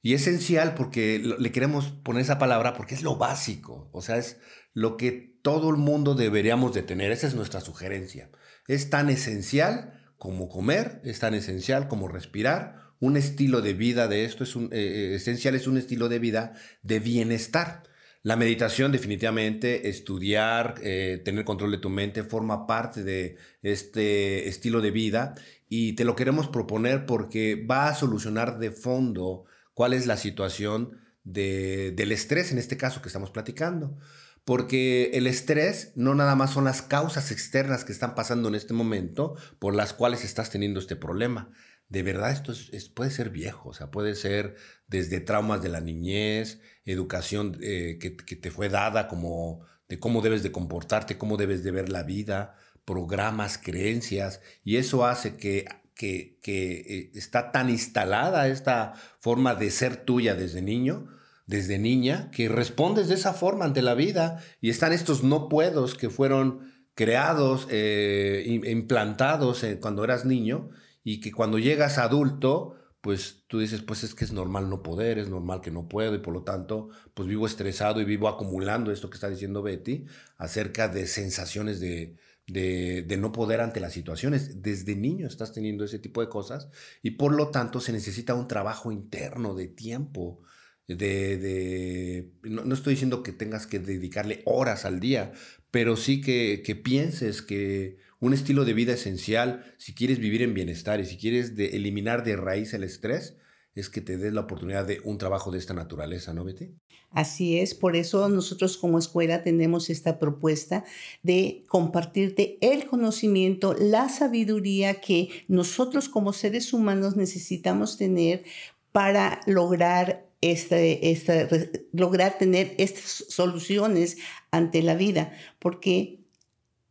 Y 0.00 0.14
esencial 0.14 0.74
porque 0.74 1.18
le 1.18 1.52
queremos 1.52 1.90
poner 1.90 2.22
esa 2.22 2.38
palabra 2.38 2.72
porque 2.72 2.94
es 2.94 3.02
lo 3.02 3.16
básico, 3.16 3.90
o 3.92 4.00
sea, 4.00 4.16
es 4.16 4.38
lo 4.72 4.96
que 4.96 5.38
todo 5.42 5.70
el 5.70 5.76
mundo 5.76 6.14
deberíamos 6.14 6.72
de 6.72 6.82
tener, 6.82 7.12
esa 7.12 7.26
es 7.26 7.34
nuestra 7.34 7.60
sugerencia. 7.60 8.30
Es 8.68 8.88
tan 8.90 9.10
esencial 9.10 10.00
como 10.16 10.48
comer, 10.48 11.02
es 11.04 11.18
tan 11.18 11.34
esencial 11.34 11.88
como 11.88 12.08
respirar, 12.08 12.94
un 12.98 13.16
estilo 13.16 13.60
de 13.60 13.74
vida 13.74 14.08
de 14.08 14.24
esto 14.24 14.44
es 14.44 14.56
un, 14.56 14.66
eh, 14.72 14.78
eh, 14.78 15.14
esencial, 15.16 15.54
es 15.54 15.66
un 15.66 15.76
estilo 15.76 16.08
de 16.08 16.18
vida 16.20 16.54
de 16.82 17.00
bienestar. 17.00 17.82
La 18.22 18.36
meditación 18.36 18.90
definitivamente, 18.90 19.88
estudiar, 19.88 20.74
eh, 20.82 21.22
tener 21.24 21.44
control 21.44 21.70
de 21.70 21.78
tu 21.78 21.88
mente, 21.88 22.24
forma 22.24 22.66
parte 22.66 23.04
de 23.04 23.36
este 23.62 24.48
estilo 24.48 24.80
de 24.80 24.90
vida 24.90 25.34
y 25.68 25.92
te 25.92 26.04
lo 26.04 26.16
queremos 26.16 26.48
proponer 26.48 27.06
porque 27.06 27.64
va 27.64 27.88
a 27.88 27.94
solucionar 27.94 28.58
de 28.58 28.72
fondo 28.72 29.44
cuál 29.72 29.92
es 29.92 30.06
la 30.06 30.16
situación 30.16 30.98
del 31.22 32.10
estrés, 32.10 32.50
en 32.52 32.58
este 32.58 32.76
caso 32.76 33.02
que 33.02 33.08
estamos 33.08 33.30
platicando. 33.30 33.96
Porque 34.44 35.10
el 35.12 35.26
estrés 35.26 35.92
no 35.94 36.14
nada 36.14 36.34
más 36.34 36.52
son 36.54 36.64
las 36.64 36.80
causas 36.80 37.30
externas 37.30 37.84
que 37.84 37.92
están 37.92 38.14
pasando 38.14 38.48
en 38.48 38.54
este 38.54 38.72
momento 38.72 39.36
por 39.58 39.74
las 39.74 39.92
cuales 39.92 40.24
estás 40.24 40.50
teniendo 40.50 40.80
este 40.80 40.96
problema 40.96 41.50
de 41.88 42.02
verdad 42.02 42.32
esto 42.32 42.52
es, 42.52 42.88
puede 42.90 43.10
ser 43.10 43.30
viejo, 43.30 43.70
o 43.70 43.74
sea, 43.74 43.90
puede 43.90 44.14
ser 44.14 44.56
desde 44.86 45.20
traumas 45.20 45.62
de 45.62 45.70
la 45.70 45.80
niñez, 45.80 46.60
educación 46.84 47.58
eh, 47.62 47.98
que, 47.98 48.10
te 48.10 48.50
fue 48.50 48.68
dada 48.68 49.08
como 49.08 49.60
de 49.88 49.98
cómo 49.98 50.20
debes 50.20 50.42
de 50.42 50.52
comportarte, 50.52 51.16
cómo 51.16 51.38
debes 51.38 51.64
de 51.64 51.70
ver 51.70 51.88
la 51.88 52.02
vida, 52.02 52.56
programas, 52.84 53.56
creencias, 53.56 54.42
y 54.64 54.76
eso 54.76 55.06
hace 55.06 55.36
que, 55.36 55.64
que, 55.94 56.38
que 56.42 56.80
eh, 56.80 57.10
está 57.14 57.52
tan 57.52 57.70
instalada 57.70 58.48
esta 58.48 58.92
forma 59.18 59.54
de 59.54 59.70
ser 59.70 59.96
tuya 59.96 60.34
desde 60.34 60.60
niño, 60.60 61.08
desde 61.46 61.78
niña, 61.78 62.30
que 62.30 62.50
respondes 62.50 63.08
de 63.08 63.14
esa 63.14 63.32
forma 63.32 63.64
ante 63.64 63.80
la 63.80 63.94
vida, 63.94 64.44
y 64.60 64.68
están 64.68 64.92
estos 64.92 65.22
no 65.22 65.48
puedos 65.48 65.94
que 65.94 66.10
fueron 66.10 66.70
creados, 66.94 67.66
eh, 67.70 68.44
implantados 68.46 69.64
cuando 69.80 70.04
eras 70.04 70.26
niño, 70.26 70.68
y 71.04 71.20
que 71.20 71.32
cuando 71.32 71.58
llegas 71.58 71.98
adulto, 71.98 72.76
pues 73.00 73.44
tú 73.46 73.60
dices, 73.60 73.82
pues 73.82 74.02
es 74.04 74.14
que 74.14 74.24
es 74.24 74.32
normal 74.32 74.68
no 74.68 74.82
poder, 74.82 75.18
es 75.18 75.28
normal 75.28 75.60
que 75.60 75.70
no 75.70 75.88
puedo 75.88 76.14
y 76.14 76.18
por 76.18 76.34
lo 76.34 76.42
tanto, 76.42 76.90
pues 77.14 77.28
vivo 77.28 77.46
estresado 77.46 78.00
y 78.00 78.04
vivo 78.04 78.28
acumulando 78.28 78.90
esto 78.90 79.08
que 79.08 79.14
está 79.14 79.30
diciendo 79.30 79.62
Betty 79.62 80.06
acerca 80.36 80.88
de 80.88 81.06
sensaciones 81.06 81.80
de, 81.80 82.16
de, 82.48 83.16
no 83.18 83.30
poder 83.32 83.60
ante 83.60 83.80
las 83.80 83.92
situaciones. 83.92 84.62
Desde 84.62 84.96
niño 84.96 85.26
estás 85.26 85.52
teniendo 85.52 85.84
ese 85.84 85.98
tipo 85.98 86.20
de 86.20 86.28
cosas 86.28 86.68
y 87.02 87.12
por 87.12 87.32
lo 87.34 87.50
tanto 87.50 87.80
se 87.80 87.92
necesita 87.92 88.34
un 88.34 88.48
trabajo 88.48 88.90
interno 88.90 89.54
de 89.54 89.68
tiempo. 89.68 90.42
De, 90.88 91.36
de 91.36 92.32
no, 92.42 92.64
no, 92.64 92.74
estoy 92.74 92.94
diciendo 92.94 93.22
que 93.22 93.32
tengas 93.32 93.66
que 93.66 93.78
dedicarle 93.78 94.42
horas 94.46 94.86
al 94.86 95.00
día, 95.00 95.32
pero 95.70 95.96
sí 95.96 96.22
que, 96.22 96.62
que 96.64 96.74
pienses 96.74 97.42
que 97.42 97.98
un 98.20 98.32
estilo 98.34 98.64
de 98.64 98.74
vida 98.74 98.94
esencial, 98.94 99.74
si 99.78 99.94
quieres 99.94 100.18
vivir 100.18 100.42
en 100.42 100.54
bienestar 100.54 101.00
y 101.00 101.06
si 101.06 101.16
quieres 101.16 101.56
de 101.56 101.76
eliminar 101.76 102.24
de 102.24 102.36
raíz 102.36 102.74
el 102.74 102.84
estrés, 102.84 103.36
es 103.74 103.88
que 103.88 104.00
te 104.00 104.16
des 104.16 104.32
la 104.32 104.40
oportunidad 104.42 104.86
de 104.86 105.00
un 105.04 105.18
trabajo 105.18 105.50
de 105.52 105.58
esta 105.58 105.74
naturaleza, 105.74 106.34
¿no, 106.34 106.44
Betty? 106.44 106.74
Así 107.10 107.58
es, 107.58 107.74
por 107.74 107.96
eso 107.96 108.28
nosotros 108.28 108.76
como 108.76 108.98
escuela 108.98 109.42
tenemos 109.42 109.88
esta 109.88 110.18
propuesta 110.18 110.84
de 111.22 111.64
compartirte 111.68 112.58
el 112.60 112.86
conocimiento, 112.86 113.74
la 113.78 114.08
sabiduría 114.08 115.00
que 115.00 115.28
nosotros 115.48 116.08
como 116.08 116.32
seres 116.32 116.72
humanos 116.72 117.16
necesitamos 117.16 117.96
tener 117.96 118.44
para 118.92 119.40
lograr 119.46 120.28
este, 120.40 121.10
este, 121.10 121.88
lograr 121.92 122.38
tener 122.38 122.74
estas 122.78 123.24
soluciones 123.28 124.18
ante 124.50 124.82
la 124.82 124.94
vida, 124.94 125.32
porque 125.58 126.17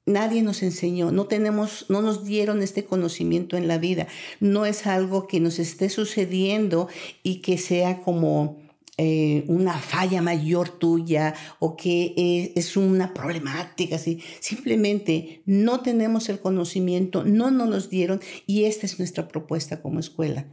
nadie 0.08 0.42
nos 0.42 0.64
enseñó, 0.64 1.12
no 1.12 1.28
tenemos, 1.28 1.86
no 1.90 2.02
nos 2.02 2.26
dieron 2.26 2.64
este 2.64 2.86
conocimiento 2.86 3.58
en 3.58 3.68
la 3.68 3.78
vida. 3.78 4.08
No 4.40 4.66
es 4.66 4.88
algo 4.88 5.28
que 5.28 5.40
nos 5.40 5.60
esté 5.60 5.90
sucediendo 5.90 6.88
y 7.22 7.42
que 7.42 7.60
sea 7.60 8.02
como 8.02 8.58
eh, 8.98 9.44
una 9.48 9.78
falla 9.78 10.24
mayor 10.24 10.70
tuya 10.70 11.36
o 11.60 11.78
que 11.78 12.16
eh, 12.18 12.54
es 12.56 12.76
una 12.78 13.14
problemática. 13.14 14.00
¿sí? 14.00 14.22
Simplemente 14.40 15.44
no 15.46 15.82
tenemos 15.82 16.30
el 16.30 16.40
conocimiento, 16.40 17.24
no 17.24 17.52
nos 17.52 17.90
dieron 17.90 18.22
y 18.48 18.64
esta 18.64 18.88
es 18.88 18.98
nuestra 18.98 19.28
propuesta 19.28 19.82
como 19.82 20.00
escuela. 20.00 20.48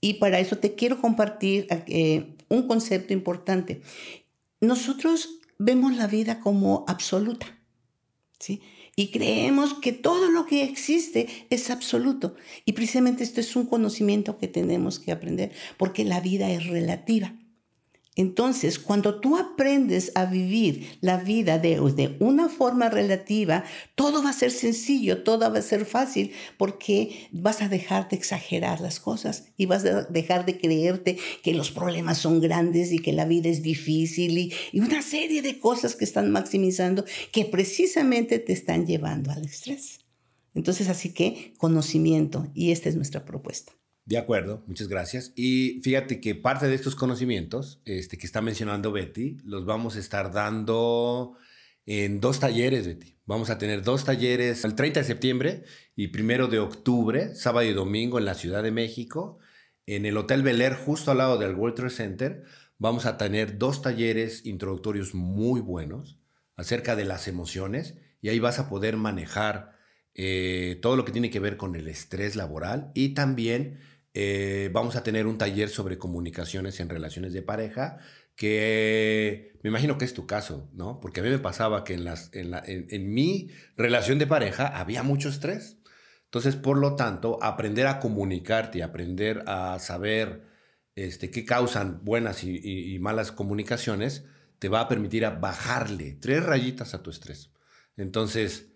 Y 0.00 0.14
para 0.14 0.40
eso 0.40 0.56
te 0.56 0.74
quiero 0.74 1.00
compartir 1.00 1.66
eh, 1.70 2.34
un 2.48 2.66
concepto 2.66 3.12
importante. 3.12 3.82
Nosotros 4.60 5.40
vemos 5.58 5.94
la 5.94 6.06
vida 6.06 6.40
como 6.40 6.86
absoluta. 6.88 7.59
¿Sí? 8.40 8.60
Y 8.96 9.08
creemos 9.12 9.74
que 9.74 9.92
todo 9.92 10.30
lo 10.30 10.46
que 10.46 10.64
existe 10.64 11.28
es 11.50 11.70
absoluto. 11.70 12.34
Y 12.64 12.72
precisamente 12.72 13.22
esto 13.22 13.40
es 13.40 13.54
un 13.54 13.66
conocimiento 13.66 14.36
que 14.38 14.48
tenemos 14.48 14.98
que 14.98 15.12
aprender, 15.12 15.52
porque 15.78 16.04
la 16.04 16.20
vida 16.20 16.50
es 16.50 16.66
relativa. 16.66 17.34
Entonces, 18.16 18.80
cuando 18.80 19.20
tú 19.20 19.36
aprendes 19.36 20.10
a 20.16 20.26
vivir 20.26 20.98
la 21.00 21.18
vida 21.18 21.58
de, 21.58 21.76
de, 21.94 22.16
una 22.18 22.48
forma 22.48 22.90
relativa, 22.90 23.64
todo 23.94 24.22
va 24.22 24.30
a 24.30 24.34
ser 24.34 24.50
sencillo, 24.50 25.22
todo 25.22 25.50
va 25.50 25.58
a 25.58 25.62
ser 25.62 25.86
fácil, 25.86 26.32
porque 26.58 27.28
vas 27.30 27.62
a 27.62 27.68
dejar 27.68 28.08
de 28.08 28.16
exagerar 28.16 28.80
las 28.80 28.98
cosas 28.98 29.44
y 29.56 29.66
vas 29.66 29.84
a 29.84 30.02
dejar 30.02 30.44
de 30.44 30.58
creerte 30.58 31.18
que 31.42 31.54
los 31.54 31.70
problemas 31.70 32.18
son 32.18 32.40
grandes 32.40 32.90
y 32.90 32.98
que 32.98 33.12
la 33.12 33.26
vida 33.26 33.48
es 33.48 33.62
difícil 33.62 34.36
y, 34.38 34.52
y 34.72 34.80
una 34.80 35.02
serie 35.02 35.40
de 35.40 35.60
cosas 35.60 35.94
que 35.94 36.04
están 36.04 36.32
maximizando 36.32 37.04
que 37.30 37.44
precisamente 37.44 38.40
te 38.40 38.52
están 38.52 38.86
llevando 38.86 39.30
al 39.30 39.44
estrés. 39.44 40.00
Entonces, 40.54 40.88
así 40.88 41.14
que 41.14 41.54
conocimiento, 41.58 42.48
y 42.54 42.72
esta 42.72 42.88
es 42.88 42.96
nuestra 42.96 43.24
propuesta. 43.24 43.72
De 44.10 44.18
acuerdo, 44.18 44.64
muchas 44.66 44.88
gracias. 44.88 45.32
Y 45.36 45.80
fíjate 45.84 46.20
que 46.20 46.34
parte 46.34 46.66
de 46.66 46.74
estos 46.74 46.96
conocimientos 46.96 47.80
este, 47.84 48.18
que 48.18 48.26
está 48.26 48.40
mencionando 48.40 48.90
Betty, 48.90 49.36
los 49.44 49.64
vamos 49.66 49.94
a 49.94 50.00
estar 50.00 50.32
dando 50.32 51.36
en 51.86 52.20
dos 52.20 52.40
talleres, 52.40 52.88
Betty. 52.88 53.14
Vamos 53.24 53.50
a 53.50 53.58
tener 53.58 53.84
dos 53.84 54.04
talleres 54.04 54.64
el 54.64 54.74
30 54.74 54.98
de 54.98 55.06
septiembre 55.06 55.62
y 55.94 56.08
primero 56.08 56.48
de 56.48 56.58
octubre, 56.58 57.36
sábado 57.36 57.68
y 57.68 57.72
domingo 57.72 58.18
en 58.18 58.24
la 58.24 58.34
Ciudad 58.34 58.64
de 58.64 58.72
México, 58.72 59.38
en 59.86 60.04
el 60.04 60.16
Hotel 60.16 60.42
Bel 60.42 60.60
Air, 60.60 60.74
justo 60.74 61.12
al 61.12 61.18
lado 61.18 61.38
del 61.38 61.54
World 61.54 61.76
Trade 61.76 61.90
Center. 61.90 62.42
Vamos 62.78 63.06
a 63.06 63.16
tener 63.16 63.58
dos 63.58 63.80
talleres 63.80 64.44
introductorios 64.44 65.14
muy 65.14 65.60
buenos 65.60 66.18
acerca 66.56 66.96
de 66.96 67.04
las 67.04 67.28
emociones 67.28 67.94
y 68.20 68.30
ahí 68.30 68.40
vas 68.40 68.58
a 68.58 68.68
poder 68.68 68.96
manejar 68.96 69.78
eh, 70.14 70.80
todo 70.82 70.96
lo 70.96 71.04
que 71.04 71.12
tiene 71.12 71.30
que 71.30 71.38
ver 71.38 71.56
con 71.56 71.76
el 71.76 71.86
estrés 71.86 72.34
laboral 72.34 72.90
y 72.94 73.10
también 73.10 73.78
eh, 74.12 74.70
vamos 74.72 74.96
a 74.96 75.02
tener 75.02 75.26
un 75.26 75.38
taller 75.38 75.68
sobre 75.68 75.98
comunicaciones 75.98 76.80
en 76.80 76.88
relaciones 76.88 77.32
de 77.32 77.42
pareja, 77.42 77.98
que 78.34 79.52
me 79.62 79.68
imagino 79.68 79.98
que 79.98 80.04
es 80.04 80.14
tu 80.14 80.26
caso, 80.26 80.70
¿no? 80.72 80.98
Porque 81.00 81.20
a 81.20 81.22
mí 81.22 81.28
me 81.28 81.38
pasaba 81.38 81.84
que 81.84 81.94
en, 81.94 82.04
las, 82.04 82.30
en, 82.32 82.50
la, 82.50 82.62
en, 82.66 83.12
mi 83.12 83.50
relación 83.76 84.18
de 84.18 84.26
pareja 84.26 84.66
había 84.66 85.02
mucho 85.02 85.28
estrés. 85.28 85.78
Entonces, 86.24 86.56
por 86.56 86.78
lo 86.78 86.96
tanto, 86.96 87.38
aprender 87.42 87.86
a 87.86 88.00
comunicarte 88.00 88.82
aprender 88.82 89.44
a 89.46 89.78
saber 89.78 90.42
este, 90.94 91.30
qué 91.30 91.44
causan 91.44 92.04
buenas 92.04 92.42
y, 92.42 92.98
malas 93.00 93.32
comunicaciones, 93.32 94.24
te 94.58 94.68
va 94.68 94.80
a 94.80 94.88
permitir 94.88 95.24
a 95.24 95.30
bajarle 95.30 96.16
tres 96.20 96.44
rayitas 96.44 96.94
a 96.94 97.02
tu 97.02 97.10
estrés. 97.10 97.52
Entonces, 97.96 98.72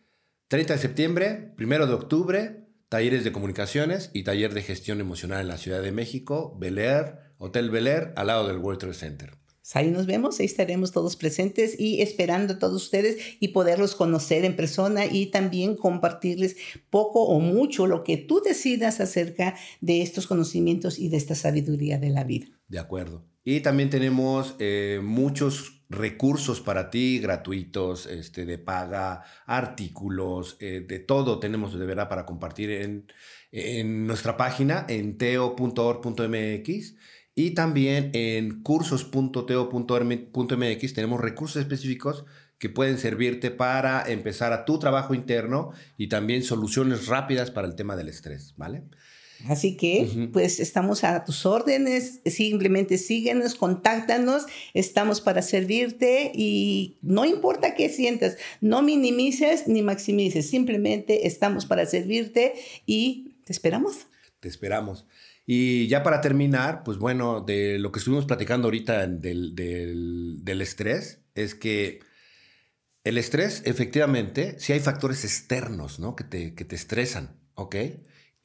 30 0.49 0.75
de 0.75 0.79
septiembre, 0.79 1.55
1 1.59 1.87
de 1.87 1.93
octubre, 1.95 2.64
talleres 2.95 3.25
de 3.25 3.33
comunicaciones 3.33 4.11
y 4.13 4.23
taller 4.23 4.55
de 4.55 4.63
gestión 4.63 5.01
emocional 5.01 5.41
en 5.41 5.49
la 5.49 5.59
Ciudad 5.59 5.83
de 5.83 5.91
México, 5.91 6.57
Bel 6.61 6.79
Air, 6.79 7.17
Hotel 7.39 7.69
Bel 7.69 7.89
Air, 7.89 8.13
al 8.15 8.29
lado 8.29 8.47
del 8.47 8.59
World 8.59 8.79
Trade 8.79 8.95
Center. 8.95 9.31
Pues 9.31 9.75
ahí 9.75 9.91
nos 9.91 10.07
vemos, 10.07 10.39
ahí 10.39 10.47
estaremos 10.47 10.93
todos 10.93 11.17
presentes 11.17 11.75
y 11.77 12.03
esperando 12.03 12.53
a 12.53 12.59
todos 12.61 12.81
ustedes 12.81 13.17
y 13.41 13.49
poderlos 13.49 13.97
conocer 13.97 14.45
en 14.45 14.55
persona 14.55 15.07
y 15.07 15.27
también 15.27 15.75
compartirles 15.75 16.55
poco 16.89 17.25
o 17.25 17.41
mucho 17.41 17.89
lo 17.89 18.05
que 18.05 18.17
tú 18.17 18.41
decidas 18.41 19.01
acerca 19.01 19.57
de 19.81 20.01
estos 20.01 20.29
conocimientos 20.29 21.01
y 21.01 21.09
de 21.09 21.17
esta 21.17 21.35
sabiduría 21.35 21.99
de 21.99 22.11
la 22.11 22.23
vida. 22.23 22.47
De 22.69 22.79
acuerdo. 22.79 23.25
Y 23.45 23.61
también 23.61 23.91
tenemos 23.91 24.57
eh, 24.59 25.01
muchos 25.03 25.83
recursos 25.91 26.61
para 26.61 26.91
ti, 26.91 27.19
gratuitos, 27.19 28.07
este, 28.07 28.47
de 28.47 28.59
paga, 28.59 29.23
artículos, 29.47 30.57
eh, 30.61 30.85
de 30.87 30.99
todo 30.99 31.39
tenemos 31.39 31.79
de 31.79 31.87
verdad 31.87 32.09
para 32.09 32.25
compartir 32.25 32.71
en, 32.71 33.13
en 33.53 34.07
nuestra 34.07 34.37
página 34.37 34.87
en 34.89 35.19
teo.org.mx 35.19 36.97
y 37.35 37.51
también 37.51 38.11
en 38.15 38.63
cursos.teo.mx 38.63 40.95
tenemos 40.95 41.21
recursos 41.21 41.61
específicos 41.61 42.25
que 42.59 42.69
pueden 42.69 42.99
servirte 42.99 43.51
para 43.51 44.11
empezar 44.11 44.53
a 44.53 44.65
tu 44.65 44.79
trabajo 44.79 45.15
interno 45.15 45.73
y 45.97 46.09
también 46.09 46.43
soluciones 46.43 47.09
rápidas 47.09 47.51
para 47.51 47.67
el 47.67 47.75
tema 47.75 47.97
del 47.97 48.09
estrés, 48.09 48.55
¿vale? 48.57 48.85
Así 49.49 49.77
que, 49.77 50.29
pues 50.33 50.59
estamos 50.59 51.05
a 51.05 51.25
tus 51.25 51.45
órdenes, 51.45 52.21
simplemente 52.25 52.97
síguenos, 52.97 53.55
contáctanos, 53.55 54.47
estamos 54.73 55.21
para 55.21 55.43
servirte 55.43 56.33
y 56.35 56.97
no 57.03 57.25
importa 57.25 57.75
qué 57.75 57.89
sientas, 57.89 58.37
no 58.61 58.83
minimices 58.83 59.69
ni 59.69 59.83
maximices, 59.83 60.49
simplemente 60.49 61.27
estamos 61.27 61.67
para 61.67 61.85
servirte 61.85 62.55
y 62.87 63.35
te 63.45 63.53
esperamos. 63.53 64.07
Te 64.41 64.49
esperamos. 64.49 65.05
Y 65.47 65.89
ya 65.89 66.03
para 66.03 66.23
terminar, 66.23 66.83
pues 66.85 66.97
bueno, 66.97 67.43
de 67.43 67.79
lo 67.79 67.93
que 67.93 67.99
estuvimos 67.99 68.25
platicando 68.25 68.69
ahorita 68.69 69.07
del, 69.07 69.55
del, 69.55 70.61
estrés, 70.63 71.21
es 71.35 71.55
que 71.55 72.01
el 73.05 73.19
estrés, 73.19 73.63
efectivamente, 73.67 74.57
sí 74.59 74.73
hay 74.73 74.81
factores 74.81 75.25
externos, 75.25 75.99
¿no? 75.99 76.17
Que 76.17 76.25
te, 76.25 76.55
que 76.55 76.65
te 76.65 76.75
estresan, 76.75 77.37
¿ok? 77.55 77.77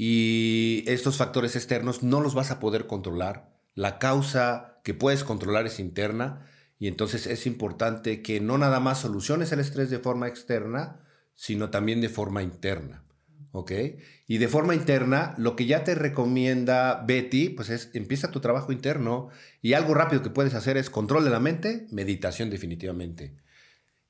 Y 0.01 0.85
estos 0.87 1.17
factores 1.17 1.57
externos 1.57 2.03
no 2.03 2.21
los 2.21 2.33
vas 2.33 2.51
a 2.51 2.61
poder 2.61 2.87
controlar. 2.87 3.51
La 3.75 3.99
causa 3.99 4.79
que 4.85 4.93
puedes 4.93 5.25
controlar 5.25 5.65
es 5.65 5.77
interna 5.77 6.47
y 6.79 6.87
entonces 6.87 7.27
es 7.27 7.45
importante 7.45 8.21
que 8.21 8.39
no 8.39 8.57
nada 8.57 8.79
más 8.79 9.01
soluciones 9.01 9.51
el 9.51 9.59
estrés 9.59 9.89
de 9.89 9.99
forma 9.99 10.29
externa, 10.29 11.01
sino 11.35 11.69
también 11.69 11.99
de 11.99 12.07
forma 12.07 12.41
interna. 12.41 13.03
¿ok? 13.51 13.71
Y 14.25 14.37
de 14.37 14.47
forma 14.47 14.73
interna, 14.73 15.33
lo 15.37 15.57
que 15.57 15.65
ya 15.65 15.83
te 15.83 15.95
recomienda 15.95 17.03
Betty, 17.05 17.49
pues 17.49 17.69
es 17.69 17.89
empieza 17.93 18.31
tu 18.31 18.39
trabajo 18.39 18.71
interno 18.71 19.27
y 19.61 19.73
algo 19.73 19.93
rápido 19.93 20.23
que 20.23 20.29
puedes 20.29 20.53
hacer 20.53 20.77
es 20.77 20.89
control 20.89 21.25
de 21.25 21.31
la 21.31 21.41
mente, 21.41 21.87
meditación 21.91 22.49
definitivamente. 22.49 23.35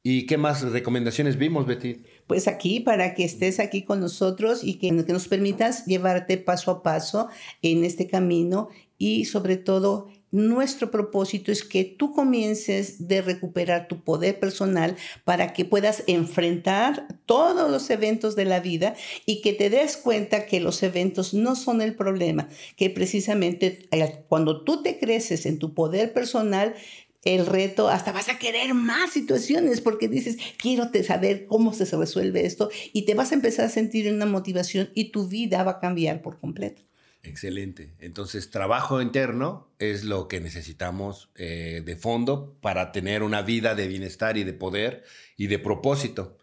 ¿Y 0.04 0.28
qué 0.28 0.38
más 0.38 0.62
recomendaciones 0.62 1.38
vimos, 1.38 1.65
Betty? 1.65 2.04
Pues 2.29 2.47
aquí, 2.47 2.79
para 2.79 3.15
que 3.15 3.23
estés 3.23 3.59
aquí 3.59 3.81
con 3.81 4.01
nosotros 4.01 4.63
y 4.63 4.75
que, 4.75 4.91
nos 4.91 5.27
permitas 5.27 5.87
llevarte 5.87 6.37
paso 6.37 6.69
a 6.69 6.83
paso 6.83 7.27
en 7.63 7.83
este 7.83 8.05
camino 8.05 8.69
y 8.99 9.25
sobre 9.25 9.57
todo 9.57 10.09
nuestro 10.29 10.91
propósito 10.91 11.51
es 11.51 11.63
que 11.63 11.83
tú 11.85 12.13
comiences 12.13 13.07
de 13.07 13.23
recuperar 13.23 13.87
tu 13.87 14.03
poder 14.03 14.39
personal 14.39 14.95
para 15.23 15.53
que 15.53 15.65
puedas 15.65 16.03
enfrentar 16.05 17.07
todos 17.25 17.71
los 17.71 17.89
eventos 17.89 18.35
de 18.35 18.45
la 18.45 18.59
vida 18.59 18.93
y 19.25 19.41
que 19.41 19.53
te 19.53 19.71
des 19.71 19.97
cuenta 19.97 20.45
que 20.45 20.59
los 20.59 20.83
eventos 20.83 21.33
no 21.33 21.55
son 21.55 21.81
el 21.81 21.95
problema, 21.95 22.47
que 22.75 22.91
precisamente 22.91 23.87
eh, 23.89 24.23
cuando 24.27 24.63
tú 24.63 24.83
te 24.83 24.99
creces 24.99 25.47
en 25.47 25.57
tu 25.57 25.73
poder 25.73 26.13
personal, 26.13 26.75
el 27.23 27.45
reto, 27.45 27.89
hasta 27.89 28.12
vas 28.12 28.29
a 28.29 28.39
querer 28.39 28.73
más 28.73 29.12
situaciones 29.12 29.82
porque 29.82 30.08
dices, 30.08 30.38
quiero 30.58 30.89
saber 31.03 31.45
cómo 31.45 31.73
se 31.73 31.86
resuelve 31.86 32.45
esto 32.45 32.69
y 32.93 33.05
te 33.05 33.13
vas 33.13 33.32
a 33.32 33.36
empezar 33.36 33.65
a 33.65 33.69
sentir 33.69 34.12
una 34.12 34.25
motivación 34.25 34.89
y 34.93 35.12
tu 35.12 35.27
vida 35.27 35.63
va 35.63 35.71
a 35.71 35.79
cambiar 35.79 36.21
por 36.21 36.39
completo. 36.39 36.84
Excelente. 37.21 37.93
Entonces, 37.99 38.49
trabajo 38.49 39.01
interno 39.01 39.67
es 39.77 40.05
lo 40.05 40.29
que 40.29 40.39
necesitamos 40.39 41.29
eh, 41.36 41.84
de 41.86 41.95
fondo 41.97 42.58
para 42.62 42.93
tener 42.93 43.23
una 43.23 43.41
vida 43.41 43.75
de 43.75 43.88
bienestar 43.88 44.38
y 44.38 44.45
de 44.45 44.53
poder 44.53 45.03
y 45.36 45.47
de 45.47 45.60
propósito. 45.60 46.38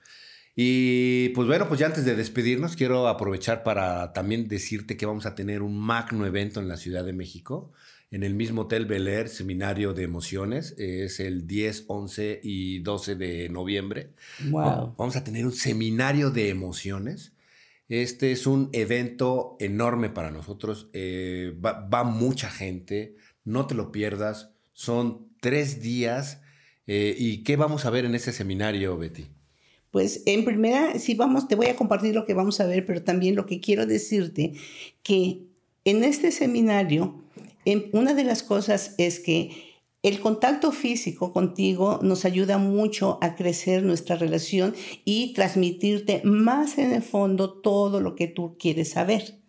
Y 0.54 1.30
pues 1.30 1.46
bueno, 1.46 1.68
pues 1.68 1.80
ya 1.80 1.86
antes 1.86 2.04
de 2.04 2.14
despedirnos, 2.14 2.76
quiero 2.76 3.08
aprovechar 3.08 3.62
para 3.62 4.12
también 4.14 4.48
decirte 4.48 4.96
que 4.96 5.04
vamos 5.04 5.26
a 5.26 5.34
tener 5.34 5.62
un 5.62 5.78
magno 5.78 6.26
evento 6.26 6.60
en 6.60 6.68
la 6.68 6.78
Ciudad 6.78 7.04
de 7.04 7.12
México, 7.12 7.72
en 8.10 8.22
el 8.22 8.34
mismo 8.34 8.62
Hotel 8.62 8.86
Bel 8.86 9.08
Air, 9.08 9.28
Seminario 9.28 9.92
de 9.92 10.04
Emociones. 10.04 10.74
Es 10.78 11.20
el 11.20 11.46
10, 11.46 11.84
11 11.88 12.40
y 12.42 12.78
12 12.80 13.16
de 13.16 13.48
noviembre. 13.48 14.12
Wow. 14.48 14.94
Vamos 14.96 15.16
a 15.16 15.24
tener 15.24 15.44
un 15.44 15.52
seminario 15.52 16.30
de 16.30 16.48
emociones 16.50 17.32
este 17.88 18.32
es 18.32 18.46
un 18.46 18.68
evento 18.72 19.56
enorme 19.60 20.10
para 20.10 20.30
nosotros. 20.30 20.88
Eh, 20.92 21.54
va, 21.64 22.04
mucha 22.04 22.50
gente. 22.50 23.14
No 23.44 23.66
te 23.66 23.74
lo 23.74 23.92
pierdas. 23.92 24.50
Son 24.72 25.28
tres 25.40 25.80
días. 25.80 26.40
Eh, 26.88 27.14
¿Y 27.16 27.44
qué 27.44 27.56
vamos 27.56 27.84
a 27.84 27.90
ver 27.90 28.04
en 28.04 28.14
ese 28.14 28.32
seminario, 28.32 28.96
Betty? 28.98 29.26
Pues 29.92 30.22
en 30.26 30.44
primera, 30.44 30.98
sí 30.98 31.14
vamos, 31.14 31.48
te 31.48 31.54
voy 31.54 31.66
a 31.66 31.76
compartir 31.76 32.14
lo 32.14 32.26
que 32.26 32.34
vamos 32.34 32.60
a 32.60 32.66
ver, 32.66 32.84
pero 32.84 33.02
también 33.02 33.34
lo 33.34 33.46
que 33.46 33.60
quiero 33.60 33.86
decirte 33.86 34.52
que 35.02 35.42
en 35.84 36.04
este 36.04 36.32
seminario, 36.32 37.24
una 37.92 38.14
de 38.14 38.24
las 38.24 38.42
cosas 38.42 38.94
es 38.98 39.20
que 39.20 39.66
el 40.02 40.20
contacto 40.20 40.70
físico 40.70 41.32
contigo 41.32 41.98
nos 42.00 42.24
ayuda 42.24 42.58
mucho 42.58 43.18
a 43.22 43.34
crecer 43.34 43.82
nuestra 43.82 44.14
relación 44.14 44.74
y 45.04 45.32
transmitirte 45.34 46.20
más 46.22 46.78
en 46.78 46.92
el 46.92 47.02
fondo 47.02 47.60
todo 47.60 48.00
lo 48.00 48.14
que 48.14 48.28
tú 48.28 48.56
quieres 48.56 48.90
saber. 48.90 49.40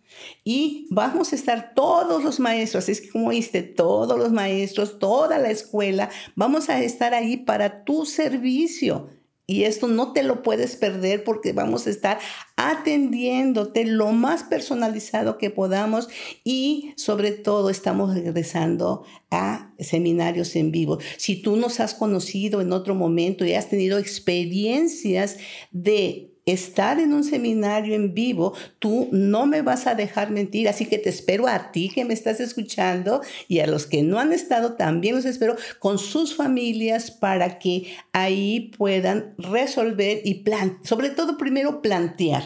Y 0.42 0.88
vamos 0.90 1.32
a 1.32 1.36
estar 1.36 1.74
todos 1.74 2.24
los 2.24 2.40
maestros, 2.40 2.88
es 2.88 3.08
como 3.10 3.28
viste, 3.28 3.62
todos 3.62 4.18
los 4.18 4.32
maestros, 4.32 4.98
toda 4.98 5.38
la 5.38 5.50
escuela, 5.50 6.10
vamos 6.34 6.68
a 6.70 6.82
estar 6.82 7.14
ahí 7.14 7.36
para 7.36 7.84
tu 7.84 8.04
servicio. 8.04 9.10
Y 9.50 9.64
esto 9.64 9.88
no 9.88 10.12
te 10.12 10.22
lo 10.22 10.42
puedes 10.42 10.76
perder 10.76 11.24
porque 11.24 11.54
vamos 11.54 11.86
a 11.86 11.90
estar 11.90 12.18
atendiéndote 12.56 13.86
lo 13.86 14.12
más 14.12 14.42
personalizado 14.42 15.38
que 15.38 15.48
podamos 15.48 16.10
y 16.44 16.92
sobre 16.98 17.30
todo 17.30 17.70
estamos 17.70 18.12
regresando 18.12 19.06
a 19.30 19.72
seminarios 19.78 20.54
en 20.54 20.70
vivo. 20.70 20.98
Si 21.16 21.40
tú 21.40 21.56
nos 21.56 21.80
has 21.80 21.94
conocido 21.94 22.60
en 22.60 22.74
otro 22.74 22.94
momento 22.94 23.46
y 23.46 23.54
has 23.54 23.70
tenido 23.70 23.96
experiencias 23.96 25.38
de 25.70 26.27
estar 26.52 26.98
en 26.98 27.12
un 27.12 27.24
seminario 27.24 27.94
en 27.94 28.14
vivo, 28.14 28.54
tú 28.78 29.08
no 29.12 29.46
me 29.46 29.62
vas 29.62 29.86
a 29.86 29.94
dejar 29.94 30.30
mentir, 30.30 30.68
así 30.68 30.86
que 30.86 30.98
te 30.98 31.10
espero 31.10 31.46
a 31.46 31.72
ti 31.72 31.88
que 31.88 32.04
me 32.04 32.14
estás 32.14 32.40
escuchando 32.40 33.20
y 33.48 33.60
a 33.60 33.66
los 33.66 33.86
que 33.86 34.02
no 34.02 34.18
han 34.18 34.32
estado 34.32 34.74
también 34.74 35.14
los 35.14 35.24
espero 35.24 35.56
con 35.78 35.98
sus 35.98 36.34
familias 36.34 37.10
para 37.10 37.58
que 37.58 37.92
ahí 38.12 38.72
puedan 38.76 39.34
resolver 39.38 40.20
y 40.24 40.42
plan, 40.42 40.78
sobre 40.84 41.10
todo 41.10 41.38
primero 41.38 41.82
plantear 41.82 42.42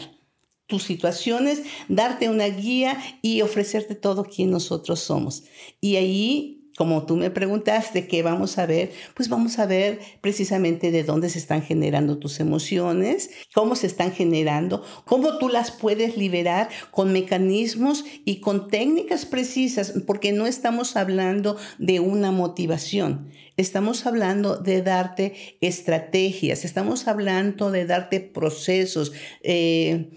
tus 0.65 0.83
situaciones, 0.83 1.61
darte 1.87 2.29
una 2.29 2.47
guía 2.47 2.97
y 3.21 3.41
ofrecerte 3.41 3.95
todo 3.95 4.23
quien 4.23 4.49
nosotros 4.49 4.99
somos. 4.99 5.43
Y 5.81 5.97
ahí 5.97 6.62
como 6.77 7.05
tú 7.05 7.15
me 7.15 7.29
preguntaste 7.29 8.07
qué 8.07 8.23
vamos 8.23 8.57
a 8.57 8.65
ver, 8.65 8.91
pues 9.13 9.29
vamos 9.29 9.59
a 9.59 9.65
ver 9.65 9.99
precisamente 10.21 10.91
de 10.91 11.03
dónde 11.03 11.29
se 11.29 11.39
están 11.39 11.61
generando 11.61 12.17
tus 12.17 12.39
emociones, 12.39 13.29
cómo 13.53 13.75
se 13.75 13.87
están 13.87 14.11
generando, 14.11 14.83
cómo 15.05 15.37
tú 15.37 15.49
las 15.49 15.71
puedes 15.71 16.17
liberar 16.17 16.69
con 16.91 17.13
mecanismos 17.13 18.05
y 18.25 18.39
con 18.39 18.67
técnicas 18.69 19.25
precisas, 19.25 19.93
porque 20.07 20.31
no 20.31 20.47
estamos 20.47 20.95
hablando 20.95 21.57
de 21.77 21.99
una 21.99 22.31
motivación. 22.31 23.29
Estamos 23.55 24.07
hablando 24.07 24.57
de 24.57 24.81
darte 24.81 25.57
estrategias, 25.61 26.65
estamos 26.65 27.07
hablando 27.07 27.69
de 27.69 27.85
darte 27.85 28.19
procesos, 28.19 29.13
eh, 29.43 30.09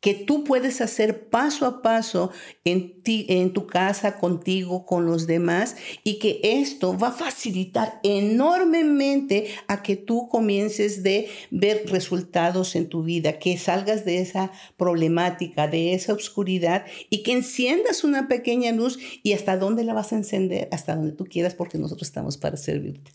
que 0.00 0.14
tú 0.14 0.44
puedes 0.44 0.80
hacer 0.80 1.28
paso 1.28 1.66
a 1.66 1.82
paso 1.82 2.30
en, 2.64 3.02
ti, 3.02 3.26
en 3.28 3.52
tu 3.52 3.66
casa, 3.66 4.18
contigo, 4.18 4.86
con 4.86 5.06
los 5.06 5.26
demás, 5.26 5.76
y 6.04 6.18
que 6.18 6.40
esto 6.42 6.96
va 6.96 7.08
a 7.08 7.12
facilitar 7.12 8.00
enormemente 8.04 9.48
a 9.66 9.82
que 9.82 9.96
tú 9.96 10.28
comiences 10.28 11.02
de 11.02 11.28
ver 11.50 11.84
resultados 11.86 12.76
en 12.76 12.88
tu 12.88 13.02
vida, 13.02 13.38
que 13.38 13.58
salgas 13.58 14.04
de 14.04 14.20
esa 14.20 14.52
problemática, 14.76 15.66
de 15.66 15.94
esa 15.94 16.12
oscuridad, 16.12 16.86
y 17.10 17.22
que 17.22 17.32
enciendas 17.32 18.04
una 18.04 18.28
pequeña 18.28 18.72
luz 18.72 18.98
y 19.22 19.32
hasta 19.32 19.56
dónde 19.56 19.84
la 19.84 19.94
vas 19.94 20.12
a 20.12 20.16
encender, 20.16 20.68
hasta 20.70 20.94
donde 20.94 21.12
tú 21.12 21.24
quieras, 21.24 21.54
porque 21.54 21.78
nosotros 21.78 22.08
estamos 22.08 22.36
para 22.36 22.56
servirte. 22.56 23.10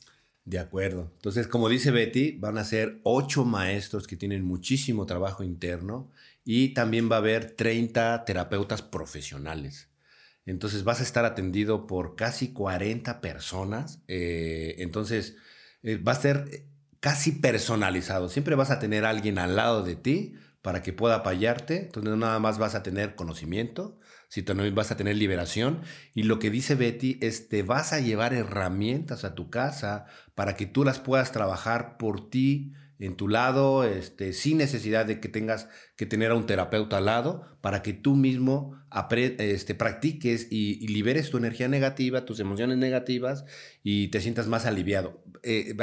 De 0.45 0.59
acuerdo. 0.59 1.09
Entonces, 1.15 1.47
como 1.47 1.69
dice 1.69 1.91
Betty, 1.91 2.33
van 2.33 2.57
a 2.57 2.65
ser 2.65 2.99
ocho 3.03 3.45
maestros 3.45 4.07
que 4.07 4.17
tienen 4.17 4.43
muchísimo 4.43 5.05
trabajo 5.05 5.41
interno 5.41 6.09
y 6.45 6.73
también 6.73 7.09
va 7.11 7.15
a 7.15 7.19
haber 7.19 7.51
30 7.51 8.25
terapeutas 8.25 8.81
profesionales. 8.81 9.89
Entonces 10.45 10.83
vas 10.83 10.99
a 10.99 11.03
estar 11.03 11.25
atendido 11.25 11.87
por 11.87 12.15
casi 12.15 12.51
40 12.51 13.21
personas. 13.21 14.03
Eh, 14.07 14.75
entonces 14.79 15.37
eh, 15.83 15.97
va 15.97 16.11
a 16.13 16.15
ser 16.15 16.65
casi 16.99 17.31
personalizado. 17.31 18.29
Siempre 18.29 18.55
vas 18.55 18.71
a 18.71 18.79
tener 18.79 19.05
alguien 19.05 19.37
al 19.37 19.55
lado 19.55 19.83
de 19.83 19.95
ti 19.95 20.35
para 20.61 20.81
que 20.81 20.93
pueda 20.93 21.15
apoyarte. 21.15 21.85
Entonces 21.85 22.09
no 22.09 22.17
nada 22.17 22.39
más 22.39 22.57
vas 22.57 22.75
a 22.75 22.83
tener 22.83 23.15
conocimiento, 23.15 23.97
sino 24.27 24.47
también 24.47 24.75
vas 24.75 24.91
a 24.91 24.97
tener 24.97 25.15
liberación. 25.15 25.81
Y 26.13 26.23
lo 26.23 26.39
que 26.39 26.49
dice 26.49 26.75
Betty 26.75 27.19
es 27.21 27.47
te 27.47 27.63
vas 27.63 27.93
a 27.93 28.01
llevar 28.01 28.33
herramientas 28.33 29.23
a 29.23 29.35
tu 29.35 29.49
casa 29.49 30.05
para 30.35 30.55
que 30.55 30.65
tú 30.65 30.83
las 30.83 30.99
puedas 30.99 31.31
trabajar 31.31 31.97
por 31.97 32.29
ti 32.29 32.73
en 33.05 33.15
tu 33.17 33.27
lado, 33.27 33.83
este, 33.83 34.31
sin 34.31 34.57
necesidad 34.57 35.05
de 35.05 35.19
que 35.19 35.27
tengas 35.27 35.67
que 35.97 36.05
tener 36.05 36.31
a 36.31 36.35
un 36.35 36.45
terapeuta 36.45 36.97
al 36.97 37.05
lado, 37.05 37.57
para 37.59 37.81
que 37.81 37.91
tú 37.91 38.15
mismo 38.15 38.81
este, 39.39 39.75
practiques 39.75 40.47
y, 40.49 40.87
liberes 40.87 41.29
tu 41.29 41.37
energía 41.37 41.67
negativa, 41.67 42.23
tus 42.23 42.39
emociones 42.39 42.77
negativas 42.77 43.43
y 43.83 44.07
te 44.07 44.21
sientas 44.21 44.47
más 44.47 44.65
aliviado. 44.65 45.21
Eh, 45.43 45.75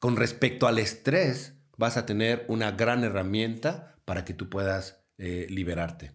con 0.00 0.16
respecto 0.16 0.66
al 0.66 0.78
estrés, 0.78 1.54
vas 1.76 1.96
a 1.96 2.04
tener 2.04 2.44
una 2.48 2.72
gran 2.72 3.04
herramienta 3.04 3.94
para 4.04 4.24
que 4.24 4.34
tú 4.34 4.48
puedas 4.48 5.04
eh, 5.18 5.46
liberarte. 5.50 6.12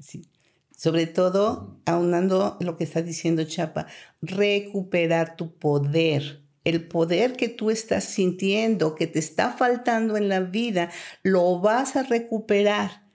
Sí. 0.00 0.30
Sobre 0.76 1.06
todo, 1.06 1.80
aunando 1.84 2.56
lo 2.60 2.76
que 2.76 2.84
está 2.84 3.02
diciendo 3.02 3.44
Chapa, 3.44 3.86
recuperar 4.22 5.36
tu 5.36 5.58
poder 5.58 6.42
el 6.64 6.86
poder 6.86 7.34
que 7.34 7.48
tú 7.48 7.70
estás 7.70 8.04
sintiendo, 8.04 8.94
que 8.94 9.06
te 9.06 9.18
está 9.18 9.52
faltando 9.52 10.16
en 10.16 10.28
la 10.28 10.40
vida, 10.40 10.90
lo 11.22 11.60
vas 11.60 11.96
a 11.96 12.02
recuperar. 12.02 13.10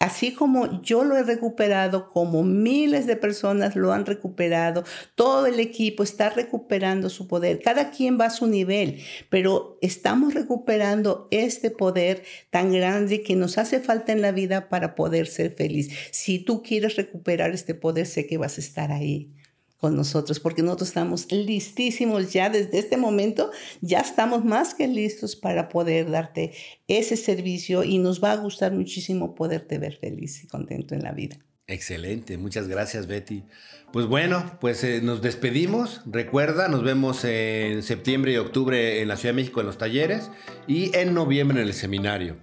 Así 0.00 0.34
como 0.34 0.82
yo 0.82 1.02
lo 1.04 1.16
he 1.16 1.22
recuperado, 1.22 2.08
como 2.08 2.42
miles 2.42 3.06
de 3.06 3.16
personas 3.16 3.74
lo 3.74 3.92
han 3.92 4.04
recuperado, 4.04 4.84
todo 5.14 5.46
el 5.46 5.60
equipo 5.60 6.02
está 6.02 6.28
recuperando 6.30 7.08
su 7.08 7.26
poder. 7.26 7.60
Cada 7.62 7.90
quien 7.90 8.20
va 8.20 8.26
a 8.26 8.30
su 8.30 8.46
nivel, 8.46 9.00
pero 9.30 9.78
estamos 9.80 10.34
recuperando 10.34 11.28
este 11.30 11.70
poder 11.70 12.22
tan 12.50 12.72
grande 12.72 13.22
que 13.22 13.36
nos 13.36 13.56
hace 13.56 13.80
falta 13.80 14.12
en 14.12 14.20
la 14.20 14.32
vida 14.32 14.68
para 14.68 14.94
poder 14.94 15.26
ser 15.26 15.54
feliz. 15.54 15.90
Si 16.10 16.38
tú 16.38 16.62
quieres 16.62 16.96
recuperar 16.96 17.52
este 17.52 17.74
poder, 17.74 18.06
sé 18.06 18.26
que 18.26 18.36
vas 18.36 18.58
a 18.58 18.60
estar 18.60 18.92
ahí 18.92 19.32
con 19.78 19.96
nosotros, 19.96 20.40
porque 20.40 20.62
nosotros 20.62 20.88
estamos 20.88 21.30
listísimos 21.30 22.32
ya 22.32 22.48
desde 22.48 22.78
este 22.78 22.96
momento, 22.96 23.50
ya 23.80 24.00
estamos 24.00 24.44
más 24.44 24.74
que 24.74 24.88
listos 24.88 25.36
para 25.36 25.68
poder 25.68 26.10
darte 26.10 26.52
ese 26.88 27.16
servicio 27.16 27.84
y 27.84 27.98
nos 27.98 28.22
va 28.22 28.32
a 28.32 28.36
gustar 28.36 28.72
muchísimo 28.72 29.34
poderte 29.34 29.78
ver 29.78 29.96
feliz 29.96 30.42
y 30.42 30.46
contento 30.46 30.94
en 30.94 31.02
la 31.02 31.12
vida. 31.12 31.38
Excelente, 31.66 32.36
muchas 32.36 32.68
gracias 32.68 33.06
Betty. 33.06 33.44
Pues 33.92 34.06
bueno, 34.06 34.58
pues 34.60 34.82
eh, 34.84 35.00
nos 35.02 35.22
despedimos. 35.22 36.02
Recuerda, 36.04 36.68
nos 36.68 36.82
vemos 36.82 37.24
en 37.24 37.82
septiembre 37.82 38.32
y 38.32 38.36
octubre 38.36 39.00
en 39.00 39.08
la 39.08 39.16
Ciudad 39.16 39.34
de 39.34 39.42
México 39.42 39.60
en 39.60 39.66
los 39.66 39.78
talleres 39.78 40.30
y 40.66 40.94
en 40.96 41.14
noviembre 41.14 41.62
en 41.62 41.68
el 41.68 41.74
seminario. 41.74 42.36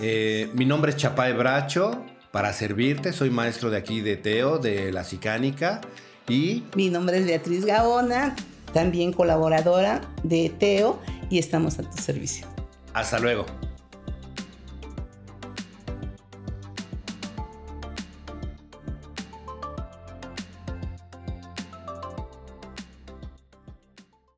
Eh, 0.00 0.48
mi 0.54 0.64
nombre 0.64 0.90
es 0.90 0.96
Chapay 0.96 1.34
Bracho, 1.34 2.04
para 2.32 2.52
servirte, 2.52 3.12
soy 3.12 3.30
maestro 3.30 3.70
de 3.70 3.76
aquí 3.76 4.00
de 4.00 4.16
Teo, 4.16 4.58
de 4.58 4.90
la 4.90 5.04
Sicánica. 5.04 5.80
Y 6.28 6.62
mi 6.74 6.88
nombre 6.88 7.18
es 7.18 7.26
Beatriz 7.26 7.64
Gaona, 7.64 8.34
también 8.72 9.12
colaboradora 9.12 10.00
de 10.22 10.52
Teo 10.58 11.00
y 11.30 11.38
estamos 11.38 11.78
a 11.78 11.82
tu 11.82 11.96
servicio. 11.98 12.46
Hasta 12.94 13.18
luego. 13.18 13.44